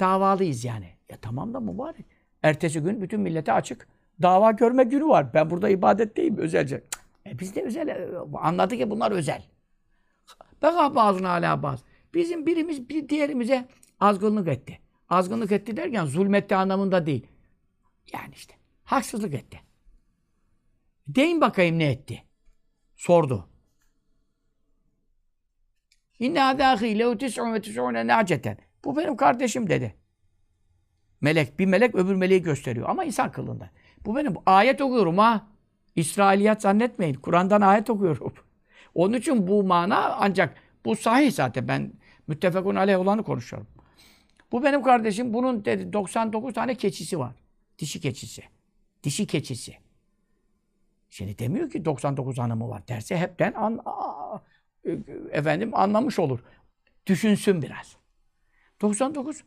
[0.00, 0.88] Davalıyız yani.
[1.08, 2.06] Ya tamam da mübarek.
[2.42, 3.88] Ertesi gün bütün millete açık.
[4.22, 5.34] Dava görme günü var.
[5.34, 6.84] Ben burada ibadetteyim özelce.
[7.26, 7.88] E biz de özel.
[7.88, 9.44] e, Anladık ki bunlar özel.
[10.62, 11.84] Beka bazına ala baz.
[12.14, 13.68] Bizim birimiz bir diğerimize
[14.00, 14.78] azgınlık etti.
[15.08, 17.26] Azgınlık etti derken zulmetti anlamında değil.
[18.12, 18.54] Yani işte
[18.84, 19.60] haksızlık etti.
[21.08, 22.22] Deyin bakayım ne etti?
[22.96, 23.48] Sordu.
[26.18, 28.58] İnne adâhî lehu tis'un ve tis'une nâceten.
[28.84, 29.94] Bu benim kardeşim dedi.
[31.20, 33.70] Melek, bir melek öbür meleği gösteriyor ama insan kılığında.
[34.04, 35.48] Bu benim ayet okuyorum ha.
[35.96, 37.14] İsrailiyat zannetmeyin.
[37.14, 38.34] Kur'an'dan ayet okuyorum.
[38.94, 41.92] Onun için bu mana ancak bu sahih zaten ben
[42.26, 43.68] müttefekun aleyh olanı konuşuyorum.
[44.52, 45.34] Bu benim kardeşim.
[45.34, 47.34] Bunun dedi 99 tane keçisi var.
[47.78, 48.42] Dişi keçisi.
[49.02, 49.74] Dişi keçisi.
[51.10, 52.88] Şimdi demiyor ki 99 hanımı var.
[52.88, 54.38] Derse hepten an, aa,
[55.30, 56.40] efendim anlamış olur.
[57.06, 57.96] Düşünsün biraz.
[58.80, 59.44] 99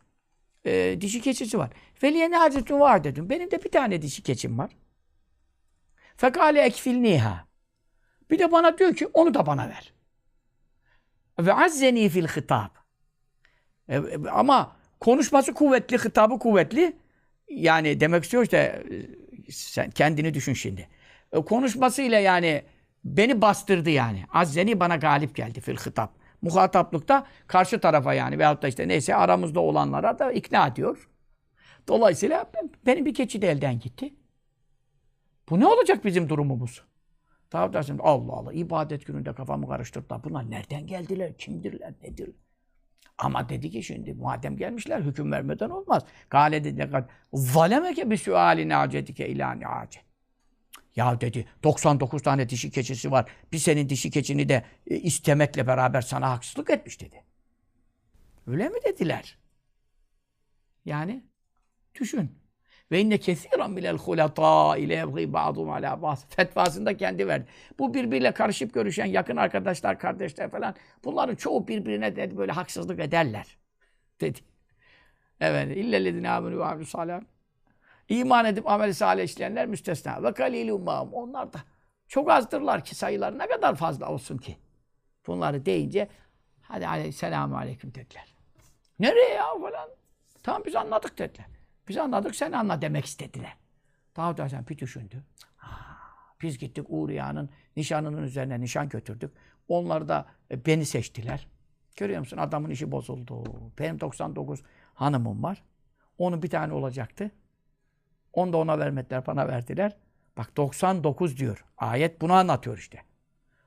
[0.66, 1.70] e, dişi keçisi var.
[2.04, 3.30] Veliye ne hacetun var dedim.
[3.30, 4.72] Benim de bir tane dişi keçim var.
[6.18, 7.48] Fekale ekfilniha.
[8.32, 9.94] Bir de bana diyor ki onu da bana ver.
[11.40, 12.70] Ve azzeni fil hitab.
[13.90, 14.02] E, e,
[14.32, 16.98] ama konuşması kuvvetli, hitabı kuvvetli.
[17.50, 18.84] Yani demek istiyor işte
[19.50, 20.88] sen kendini düşün şimdi.
[21.32, 22.64] E, konuşmasıyla yani
[23.04, 24.26] beni bastırdı yani.
[24.34, 26.14] Azzeni bana galip geldi fil hitap.
[26.42, 31.10] Muhataplıkta karşı tarafa yani veyahut da işte neyse aramızda olanlara da ikna ediyor.
[31.88, 32.52] Dolayısıyla
[32.86, 34.14] benim bir keçi de elden gitti.
[35.50, 36.84] Bu ne olacak bizim durumumuz?
[37.50, 40.24] Tabi dersin Allah Allah ibadet gününde kafamı karıştırdılar.
[40.24, 41.38] Bunlar nereden geldiler?
[41.38, 41.94] Kimdirler?
[42.04, 42.30] Nedir?
[43.18, 46.04] Ama dedi ki şimdi madem gelmişler hüküm vermeden olmaz.
[46.30, 46.90] Gale dedi
[47.34, 50.00] zalemeke bi suali acetike ila niace.
[50.96, 53.32] Ya dedi 99 tane dişi keçisi var.
[53.52, 57.24] Bir senin dişi keçini de e, istemekle beraber sana haksızlık etmiş dedi.
[58.48, 59.38] Öyle mi dediler?
[60.86, 61.24] Yani
[62.00, 62.43] düşün.
[62.94, 66.18] Ve inne kesiran minel hulata ile yebgî ba'dum ala ba'd.
[66.30, 67.46] Fetvasında kendi verdi.
[67.80, 73.58] Bu birbiriyle karışıp görüşen yakın arkadaşlar, kardeşler falan bunların çoğu birbirine dedi böyle haksızlık ederler.
[74.22, 74.40] Dedi.
[75.40, 75.78] Evet.
[75.78, 77.14] İllellezine amenü ve amilü salih.
[78.10, 80.24] İman edip ameli salih işleyenler müstesna.
[80.24, 81.14] Ve kalilun ma'hum.
[81.14, 81.60] Onlar da
[82.08, 84.58] çok azdırlar ki sayıları ne kadar fazla olsun ki.
[85.28, 86.08] Bunları deyince
[86.62, 88.36] hadi aleyhisselamu aleyküm dediler.
[89.00, 89.90] Nereye ya falan.
[90.44, 91.46] Tamam biz anladık dediler.
[91.88, 93.58] Biz anladık sen anla demek istediler.
[94.16, 95.24] Davud Aleyhisselam bir düşündü.
[96.42, 99.32] Biz gittik Uğriya'nın nişanının üzerine nişan götürdük.
[99.68, 101.48] Onlar da e, beni seçtiler.
[101.96, 103.44] Görüyor musun adamın işi bozuldu.
[103.80, 104.64] Benim 99
[104.94, 105.64] hanımım var.
[106.18, 107.32] Onun bir tane olacaktı.
[108.34, 109.98] Onu da ona vermediler, bana verdiler.
[110.38, 111.66] Bak 99 diyor.
[111.78, 113.02] Ayet bunu anlatıyor işte.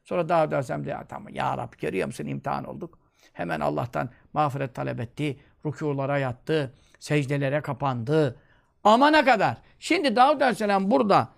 [0.05, 2.99] Sonra Davud Aleyhisselam diyor, tamam ya Rabbi görüyor musun imtihan olduk.
[3.33, 5.41] Hemen Allah'tan mağfiret talep etti.
[5.67, 6.75] Rükulara yattı.
[6.99, 8.37] Secdelere kapandı.
[8.85, 9.57] Ama ne kadar?
[9.79, 11.29] Şimdi Davud Aleyhisselam burada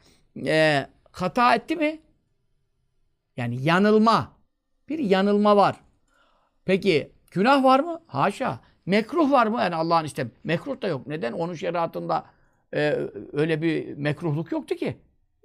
[0.47, 2.01] e, hata etti mi?
[3.37, 4.33] Yani yanılma.
[4.89, 5.77] Bir yanılma var.
[6.65, 8.01] Peki günah var mı?
[8.07, 8.61] Haşa.
[8.87, 9.59] Mekruh var mı?
[9.61, 11.07] Yani Allah'ın işte mekruh da yok.
[11.07, 11.33] Neden?
[11.33, 12.25] Onun şeriatında
[12.75, 12.99] e,
[13.33, 14.99] öyle bir mekruhluk yoktu ki.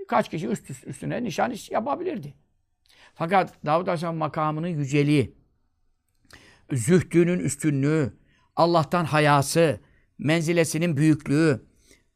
[0.07, 2.33] Kaç kişi üst üstüne nişan iş yapabilirdi.
[3.13, 5.35] Fakat Davud Aleyhisselam makamının yüceliği,
[6.71, 8.13] zühdünün üstünlüğü,
[8.55, 9.79] Allah'tan hayası,
[10.23, 11.65] menzilesinin büyüklüğü,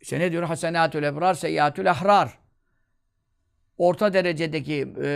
[0.02, 0.44] işte ne diyor?
[0.44, 2.40] Hasenatül ebrar, seyyiatül ahrar.
[3.78, 5.08] Orta derecedeki e,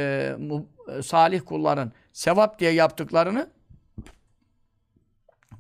[0.97, 3.49] e, salih kulların sevap diye yaptıklarını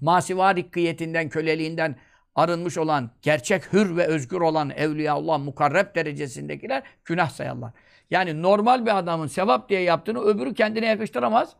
[0.01, 1.95] masiva rikkiyetinden, köleliğinden
[2.35, 7.71] arınmış olan, gerçek hür ve özgür olan evliyaullah mukarreb derecesindekiler günah sayarlar.
[8.09, 11.55] Yani normal bir adamın sevap diye yaptığını öbürü kendine yakıştıramaz.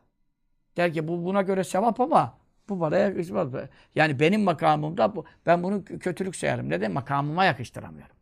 [0.76, 3.48] Der ki bu buna göre sevap ama bu bana yakışmaz.
[3.94, 6.70] Yani benim makamımda bu, ben bunu kötülük sayarım.
[6.70, 6.92] Neden?
[6.92, 8.16] Makamıma yakıştıramıyorum.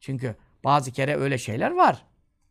[0.00, 2.02] Çünkü bazı kere öyle şeyler var.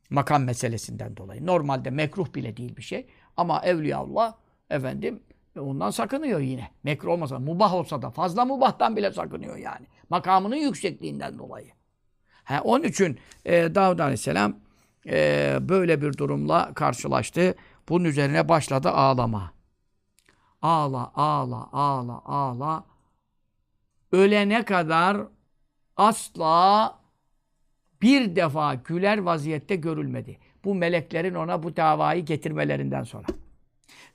[0.09, 1.45] Makam meselesinden dolayı.
[1.45, 3.07] Normalde mekruh bile değil bir şey.
[3.37, 4.33] Ama Evliyaullah
[4.69, 5.23] efendim
[5.59, 6.71] ondan sakınıyor yine.
[6.83, 9.85] Mekruh olmasa, mubah olsa da fazla mubahtan bile sakınıyor yani.
[10.09, 11.71] Makamının yüksekliğinden dolayı.
[12.43, 14.55] Ha, onun için e, Davud Aleyhisselam
[15.05, 17.55] e, böyle bir durumla karşılaştı.
[17.89, 19.53] Bunun üzerine başladı ağlama.
[20.63, 22.83] Ağla, ağla, ağla, ağla.
[24.11, 25.17] Ölene kadar
[25.97, 26.95] asla
[28.01, 30.37] bir defa güler vaziyette görülmedi.
[30.63, 33.27] Bu meleklerin ona bu davayı getirmelerinden sonra.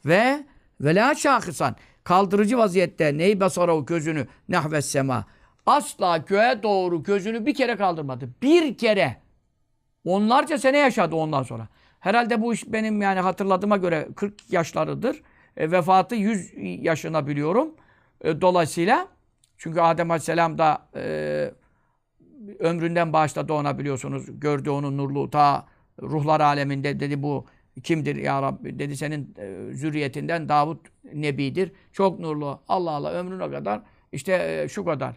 [0.06, 0.46] Ve
[0.80, 5.24] vela şahısan kaldırıcı vaziyette ney basara gözünü nahves sema
[5.66, 8.28] asla göğe doğru gözünü bir kere kaldırmadı.
[8.42, 9.16] Bir kere.
[10.04, 11.68] Onlarca sene yaşadı ondan sonra.
[12.00, 15.22] Herhalde bu iş benim yani hatırladığıma göre 40 yaşlarıdır.
[15.58, 16.52] E, vefatı 100
[16.84, 17.74] yaşına biliyorum.
[18.20, 19.08] E, dolayısıyla
[19.56, 21.52] çünkü Adem Aleyhisselam da e,
[22.58, 24.40] ömründen bağışladı ona biliyorsunuz.
[24.40, 25.66] Gördü onun nurlu ta
[26.02, 27.46] ruhlar aleminde dedi bu
[27.82, 28.78] kimdir ya Rabbi?
[28.78, 31.72] Dedi senin e, zürriyetinden Davut Nebidir.
[31.92, 32.60] Çok nurlu.
[32.68, 33.82] Allah Allah ömrüne kadar
[34.12, 35.16] işte şu kadar.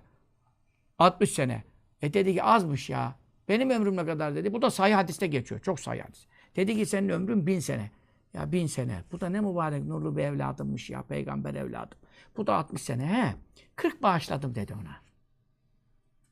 [1.00, 1.64] 60 sene.
[2.02, 3.16] E dedi ki azmış ya.
[3.50, 4.54] Benim ömrüm ne kadar dedi.
[4.54, 5.62] Bu da sayı hadiste geçiyor.
[5.62, 6.26] Çok sayı hadis.
[6.56, 7.92] Dedi ki senin ömrün bin sene.
[8.34, 9.04] Ya bin sene.
[9.12, 11.02] Bu da ne mübarek nurlu bir evladımmış ya.
[11.04, 11.98] Peygamber evladım.
[12.38, 13.06] Bu da 60 sene.
[13.06, 13.36] He.
[13.76, 14.96] 40 bağışladım dedi ona.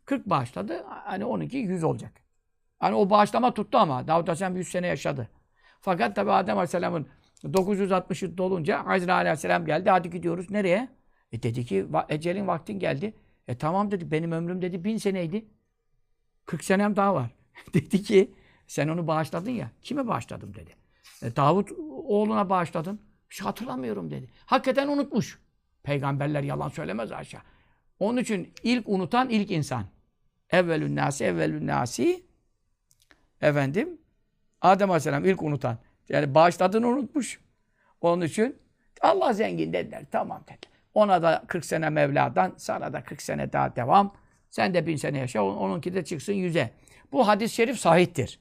[0.05, 0.83] 40 bağışladı.
[0.87, 2.11] Hani 12 100 olacak.
[2.79, 4.07] Hani o bağışlama tuttu ama.
[4.07, 5.29] Davut Aleyhisselam 100 sene yaşadı.
[5.81, 7.07] Fakat tabi Adem Aleyhisselam'ın
[7.53, 9.89] 960 dolunca Azrail Aleyhisselam geldi.
[9.89, 10.49] Hadi gidiyoruz.
[10.49, 10.89] Nereye?
[11.31, 13.13] E dedi ki ecelin vaktin geldi.
[13.47, 14.11] E tamam dedi.
[14.11, 15.45] Benim ömrüm dedi bin seneydi.
[16.45, 17.31] 40 senem daha var.
[17.73, 18.33] dedi ki
[18.67, 19.71] sen onu bağışladın ya.
[19.81, 20.78] Kime bağışladım dedi.
[21.23, 23.01] E, Davut oğluna bağışladın.
[23.29, 24.29] Bir şey hatırlamıyorum dedi.
[24.45, 25.39] Hakikaten unutmuş.
[25.83, 27.41] Peygamberler yalan söylemez aşağı.
[27.99, 29.85] Onun için ilk unutan ilk insan.
[30.49, 32.23] Evvelün nasi, evvelün nasi.
[33.41, 33.97] Efendim,
[34.61, 35.77] Adem Aleyhisselam ilk unutan.
[36.09, 37.41] Yani bağışladığını unutmuş.
[38.01, 38.57] Onun için
[39.01, 40.05] Allah zengin dediler.
[40.11, 40.79] Tamam dediler.
[40.93, 44.15] Ona da 40 sene Mevla'dan, sana da 40 sene daha devam.
[44.49, 46.71] Sen de bin sene yaşa, onunki de çıksın yüze.
[47.11, 48.39] Bu hadis-i şerif sahiptir.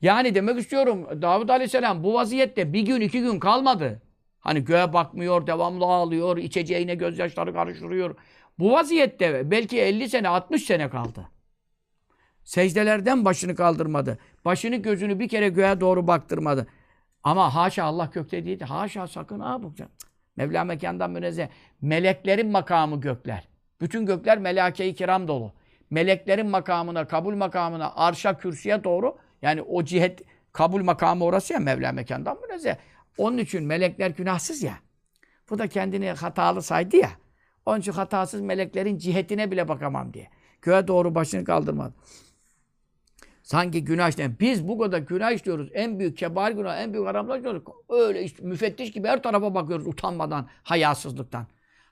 [0.00, 4.02] Yani demek istiyorum Davud Aleyhisselam bu vaziyette bir gün iki gün kalmadı.
[4.40, 8.16] Hani göğe bakmıyor, devamlı ağlıyor, içeceğine gözyaşları karıştırıyor.
[8.58, 11.28] Bu vaziyette belki 50 sene, 60 sene kaldı.
[12.44, 14.18] Secdelerden başını kaldırmadı.
[14.44, 16.66] Başını gözünü bir kere göğe doğru baktırmadı.
[17.22, 18.64] Ama haşa Allah gökte değildi.
[18.64, 19.74] Haşa sakın ha bu.
[20.36, 21.48] Mevla mekandan münezzeh.
[21.80, 23.48] Meleklerin makamı gökler.
[23.80, 25.52] Bütün gökler melake-i kiram dolu.
[25.90, 30.22] Meleklerin makamına, kabul makamına, arşa, kürsüye doğru yani o cihet
[30.52, 32.76] kabul makamı orası ya Mevla mekandan münezzeh.
[33.18, 34.74] Onun için melekler günahsız ya.
[35.50, 37.10] Bu da kendini hatalı saydı ya.
[37.66, 40.28] Onun için hatasız meleklerin cihetine bile bakamam diye.
[40.62, 41.94] Göğe doğru başını kaldırmadı.
[43.42, 44.36] Sanki günah işleyen.
[44.40, 45.68] Biz bu kadar günah işliyoruz.
[45.74, 47.62] En büyük kebar günah, en büyük haramlar işliyoruz.
[47.88, 51.46] Öyle işte, müfettiş gibi her tarafa bakıyoruz utanmadan, hayasızlıktan.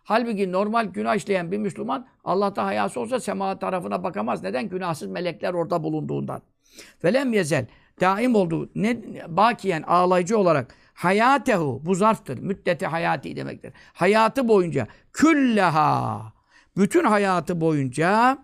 [0.04, 4.42] Halbuki normal günah işleyen bir Müslüman Allah'ta hayası olsa sema tarafına bakamaz.
[4.42, 4.68] Neden?
[4.68, 6.42] Günahsız melekler orada bulunduğundan.
[7.04, 7.66] Velem yezel
[8.00, 8.70] daim oldu.
[8.74, 8.96] Ne
[9.28, 12.38] bakiyen ağlayıcı olarak hayatehu bu zarftır.
[12.38, 13.72] Müddeti hayati demektir.
[13.92, 16.32] Hayatı boyunca külleha
[16.76, 18.38] bütün hayatı boyunca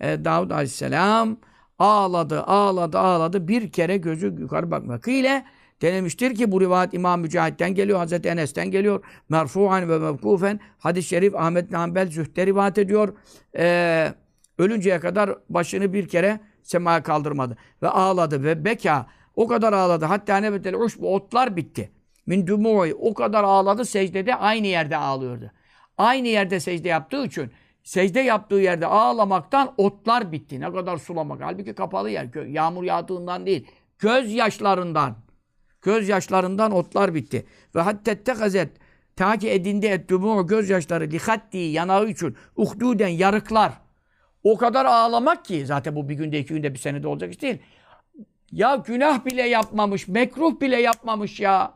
[0.00, 1.36] e, Davud Aleyhisselam
[1.78, 3.48] ağladı, ağladı, ağladı.
[3.48, 5.44] Bir kere gözü yukarı bakmak ile
[5.82, 9.04] denemiştir ki bu rivayet İmam Mücahit'ten geliyor, Hazreti Enes'ten geliyor.
[9.28, 13.16] Merfu'an ve mevkufen hadis-i şerif Ahmet Nambel Zühd'e rivayet ediyor.
[13.56, 14.14] Ee,
[14.58, 17.56] ölünceye kadar başını bir kere semaya kaldırmadı.
[17.82, 19.06] Ve ağladı ve beka
[19.36, 20.04] o kadar ağladı.
[20.04, 21.92] Hatta nebetel bu otlar bitti.
[22.26, 25.50] Min dumu'i o kadar ağladı secdede aynı yerde ağlıyordu.
[25.98, 27.50] Aynı yerde secde yaptığı için
[27.84, 30.60] secde yaptığı yerde ağlamaktan otlar bitti.
[30.60, 31.40] Ne kadar sulamak.
[31.42, 32.46] Halbuki kapalı yer.
[32.46, 33.66] Yağmur yağdığından değil.
[33.98, 35.16] Göz yaşlarından.
[35.82, 37.46] Göz yaşlarından otlar bitti.
[37.74, 38.70] Ve hatta gazet
[39.16, 43.72] ta ki edindi ettumu gözyaşları lihatti yanağı için uhduden yarıklar.
[44.44, 47.58] O kadar ağlamak ki zaten bu bir günde iki günde bir senede olacak iş değil.
[48.52, 51.74] Ya günah bile yapmamış, mekruh bile yapmamış ya.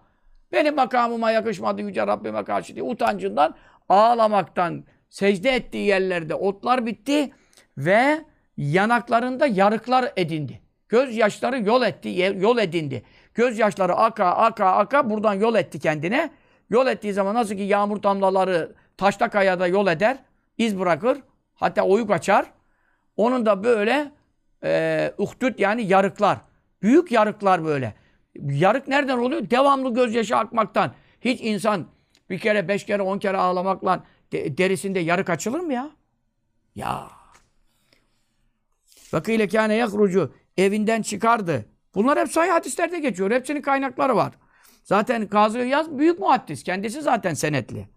[0.53, 3.55] Benim makamıma yakışmadı Yüce Rabbime karşı diye utancından
[3.89, 7.33] ağlamaktan secde ettiği yerlerde otlar bitti
[7.79, 8.25] ve
[8.57, 10.61] yanaklarında yarıklar edindi.
[10.89, 13.03] Gözyaşları yol etti, yol edindi.
[13.35, 16.31] Gözyaşları aka aka aka buradan yol etti kendine.
[16.71, 20.19] Yol ettiği zaman nasıl ki yağmur damlaları taşta kayada yol eder,
[20.59, 21.19] iz bırakır.
[21.55, 22.47] Hatta oyuk açar.
[23.17, 24.13] Onun da böyle
[24.65, 26.39] e, uhdud yani yarıklar.
[26.83, 27.95] Büyük yarıklar böyle.
[28.43, 29.51] Yarık nereden oluyor?
[29.51, 30.95] Devamlı gözyaşı akmaktan.
[31.21, 31.87] Hiç insan
[32.31, 35.91] bir kere, beş kere, on kere ağlamakla de- derisinde yarık açılır mı ya?
[36.75, 37.09] Ya.
[39.13, 41.67] Vakile kâne yahrucu evinden çıkardı.
[41.95, 43.31] Bunlar hep sahih hadislerde geçiyor.
[43.31, 44.33] Hepsinin kaynakları var.
[44.85, 46.63] Zaten Kazı Yaz büyük muhaddis.
[46.63, 47.89] Kendisi zaten senetli.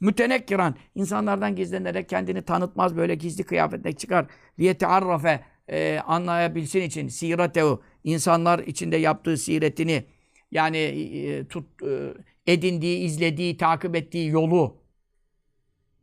[0.00, 0.74] Mütenekkiran.
[0.94, 4.26] insanlardan gizlenerek kendini tanıtmaz böyle gizli kıyafetle çıkar.
[4.58, 10.04] Liyetearrafe e, anlayabilsin için siratehu insanlar içinde yaptığı siretini
[10.50, 12.14] yani e, tut e,
[12.46, 14.76] edindiği, izlediği, takip ettiği yolu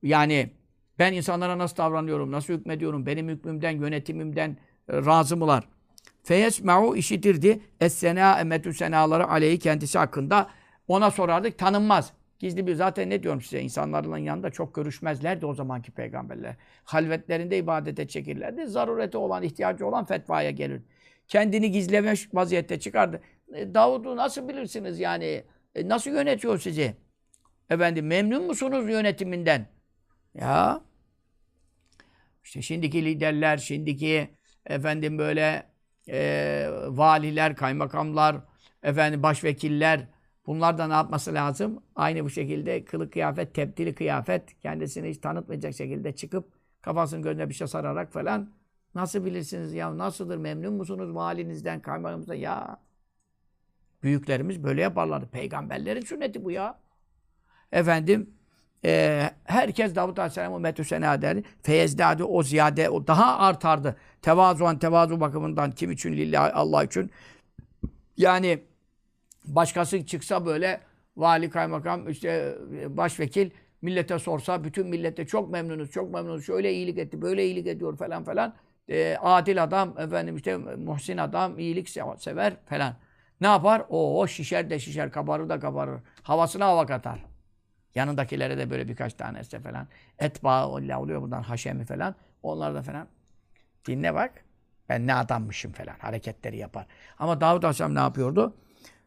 [0.03, 0.49] yani
[0.99, 4.57] ben insanlara nasıl davranıyorum, nasıl hükmediyorum, benim hükmümden, yönetimimden
[4.89, 5.63] e, razı mılar?
[6.23, 7.59] Feyesme'u işitirdi.
[7.79, 10.49] Es-sena emetü senaları aleyhi kendisi hakkında.
[10.87, 11.57] Ona sorardık.
[11.57, 12.13] Tanınmaz.
[12.39, 16.55] Gizli bir zaten ne diyorum size insanların yanında çok görüşmezlerdi o zamanki peygamberler.
[16.83, 18.67] Halvetlerinde ibadete çekirlerdi.
[18.67, 20.81] Zarureti olan, ihtiyacı olan fetvaya gelir.
[21.27, 23.21] Kendini gizlemiş vaziyette çıkardı.
[23.53, 25.43] E, Davud'u nasıl bilirsiniz yani?
[25.75, 26.95] E, nasıl yönetiyor sizi?
[27.69, 29.67] Efendim memnun musunuz yönetiminden?
[30.33, 30.81] Ya
[32.43, 34.29] işte şimdiki liderler, şimdiki
[34.65, 35.63] efendim böyle
[36.09, 38.35] e, valiler, kaymakamlar,
[38.83, 40.07] efendim başvekiller
[40.47, 41.83] bunlar da ne yapması lazım?
[41.95, 47.53] Aynı bu şekilde kılık kıyafet, tepdili kıyafet kendisini hiç tanıtmayacak şekilde çıkıp kafasının gözüne bir
[47.53, 48.49] şey sararak falan
[48.95, 52.77] nasıl bilirsiniz ya nasıldır memnun musunuz valinizden, kaymakamınızdan ya
[54.03, 55.27] büyüklerimiz böyle yaparlardı.
[55.27, 56.79] Peygamberlerin sünneti bu ya.
[57.71, 58.29] Efendim
[58.85, 61.43] e, herkes Davut Aleyhisselam'ı metüsena derdi.
[61.63, 63.95] Feyezdâdi o ziyade, o daha artardı.
[64.21, 66.13] Tevazuan, tevazu bakımından kim için?
[66.13, 67.11] Lillahi, Allah için.
[68.17, 68.63] Yani
[69.47, 70.81] başkası çıksa böyle
[71.17, 76.97] vali, kaymakam, işte e, başvekil millete sorsa, bütün millete çok memnunuz, çok memnunuz, şöyle iyilik
[76.97, 78.55] etti, böyle iyilik ediyor falan falan.
[78.89, 82.95] E, adil adam, efendim işte muhsin adam, iyilik se- sever falan.
[83.41, 83.85] Ne yapar?
[83.89, 86.01] O şişer de şişer, kabarır da kabarır.
[86.23, 87.25] Havasına hava katar.
[87.95, 89.87] Yanındakilere de böyle birkaç tanesi falan.
[90.19, 92.15] Etba oluyor bundan haşemi falan.
[92.43, 93.07] Onlar da falan.
[93.87, 94.45] Dinle bak.
[94.89, 95.95] Ben ne adammışım falan.
[95.99, 96.85] Hareketleri yapar.
[97.19, 98.55] Ama Davud Aleyhisselam ne yapıyordu?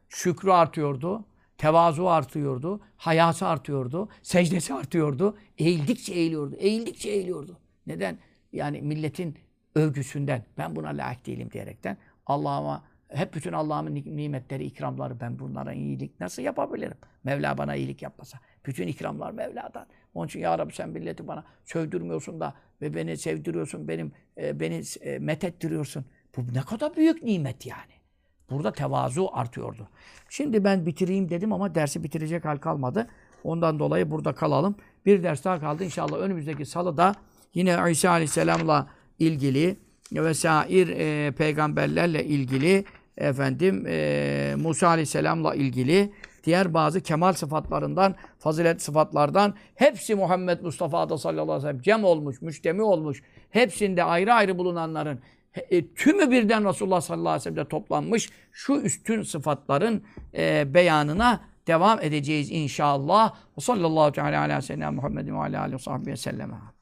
[0.08, 1.24] Şükrü artıyordu.
[1.58, 2.80] Tevazu artıyordu.
[2.96, 4.08] Hayası artıyordu.
[4.22, 5.38] Secdesi artıyordu.
[5.58, 6.56] Eğildikçe eğiliyordu.
[6.56, 7.58] Eğildikçe eğiliyordu.
[7.86, 8.18] Neden?
[8.52, 9.38] Yani milletin
[9.74, 10.44] övgüsünden.
[10.58, 11.96] Ben buna layık değilim diyerekten.
[12.26, 16.96] Allah'ıma hep bütün Allah'ın nimetleri, ikramları ben bunlara iyilik nasıl yapabilirim?
[17.24, 18.38] Mevla bana iyilik yapmasa.
[18.66, 19.86] Bütün ikramlar Mevla'dan.
[20.14, 24.82] Onun için ya Rabbi sen milleti bana sövdürmüyorsun da ve beni sevdiriyorsun, benim e, beni
[25.00, 26.04] e, methettiriyorsun.
[26.36, 27.97] Bu ne kadar büyük nimet yani.
[28.50, 29.88] Burada tevazu artıyordu.
[30.28, 33.08] Şimdi ben bitireyim dedim ama dersi bitirecek hal kalmadı.
[33.44, 34.74] Ondan dolayı burada kalalım.
[35.06, 35.84] Bir ders daha kaldı.
[35.84, 37.14] İnşallah önümüzdeki salıda
[37.54, 38.86] yine İsa Aleyhisselam'la
[39.18, 39.76] ilgili
[40.12, 42.84] vesair e, peygamberlerle ilgili
[43.16, 46.12] efendim e, Musa Aleyhisselam'la ilgili
[46.44, 52.42] diğer bazı kemal sıfatlarından, fazilet sıfatlardan hepsi Muhammed Mustafa'da sallallahu aleyhi ve sellem cem olmuş,
[52.42, 53.22] müştemi olmuş.
[53.50, 55.20] Hepsinde ayrı ayrı bulunanların
[55.54, 60.02] e, tümü birden Resulullah sallallahu aleyhi ve sellem'de toplanmış şu üstün sıfatların
[60.34, 63.34] e, beyanına devam edeceğiz inşallah.
[63.58, 66.77] Ve sallallahu teala ala seyyidina Muhammedin ve aleyhi ve sellem.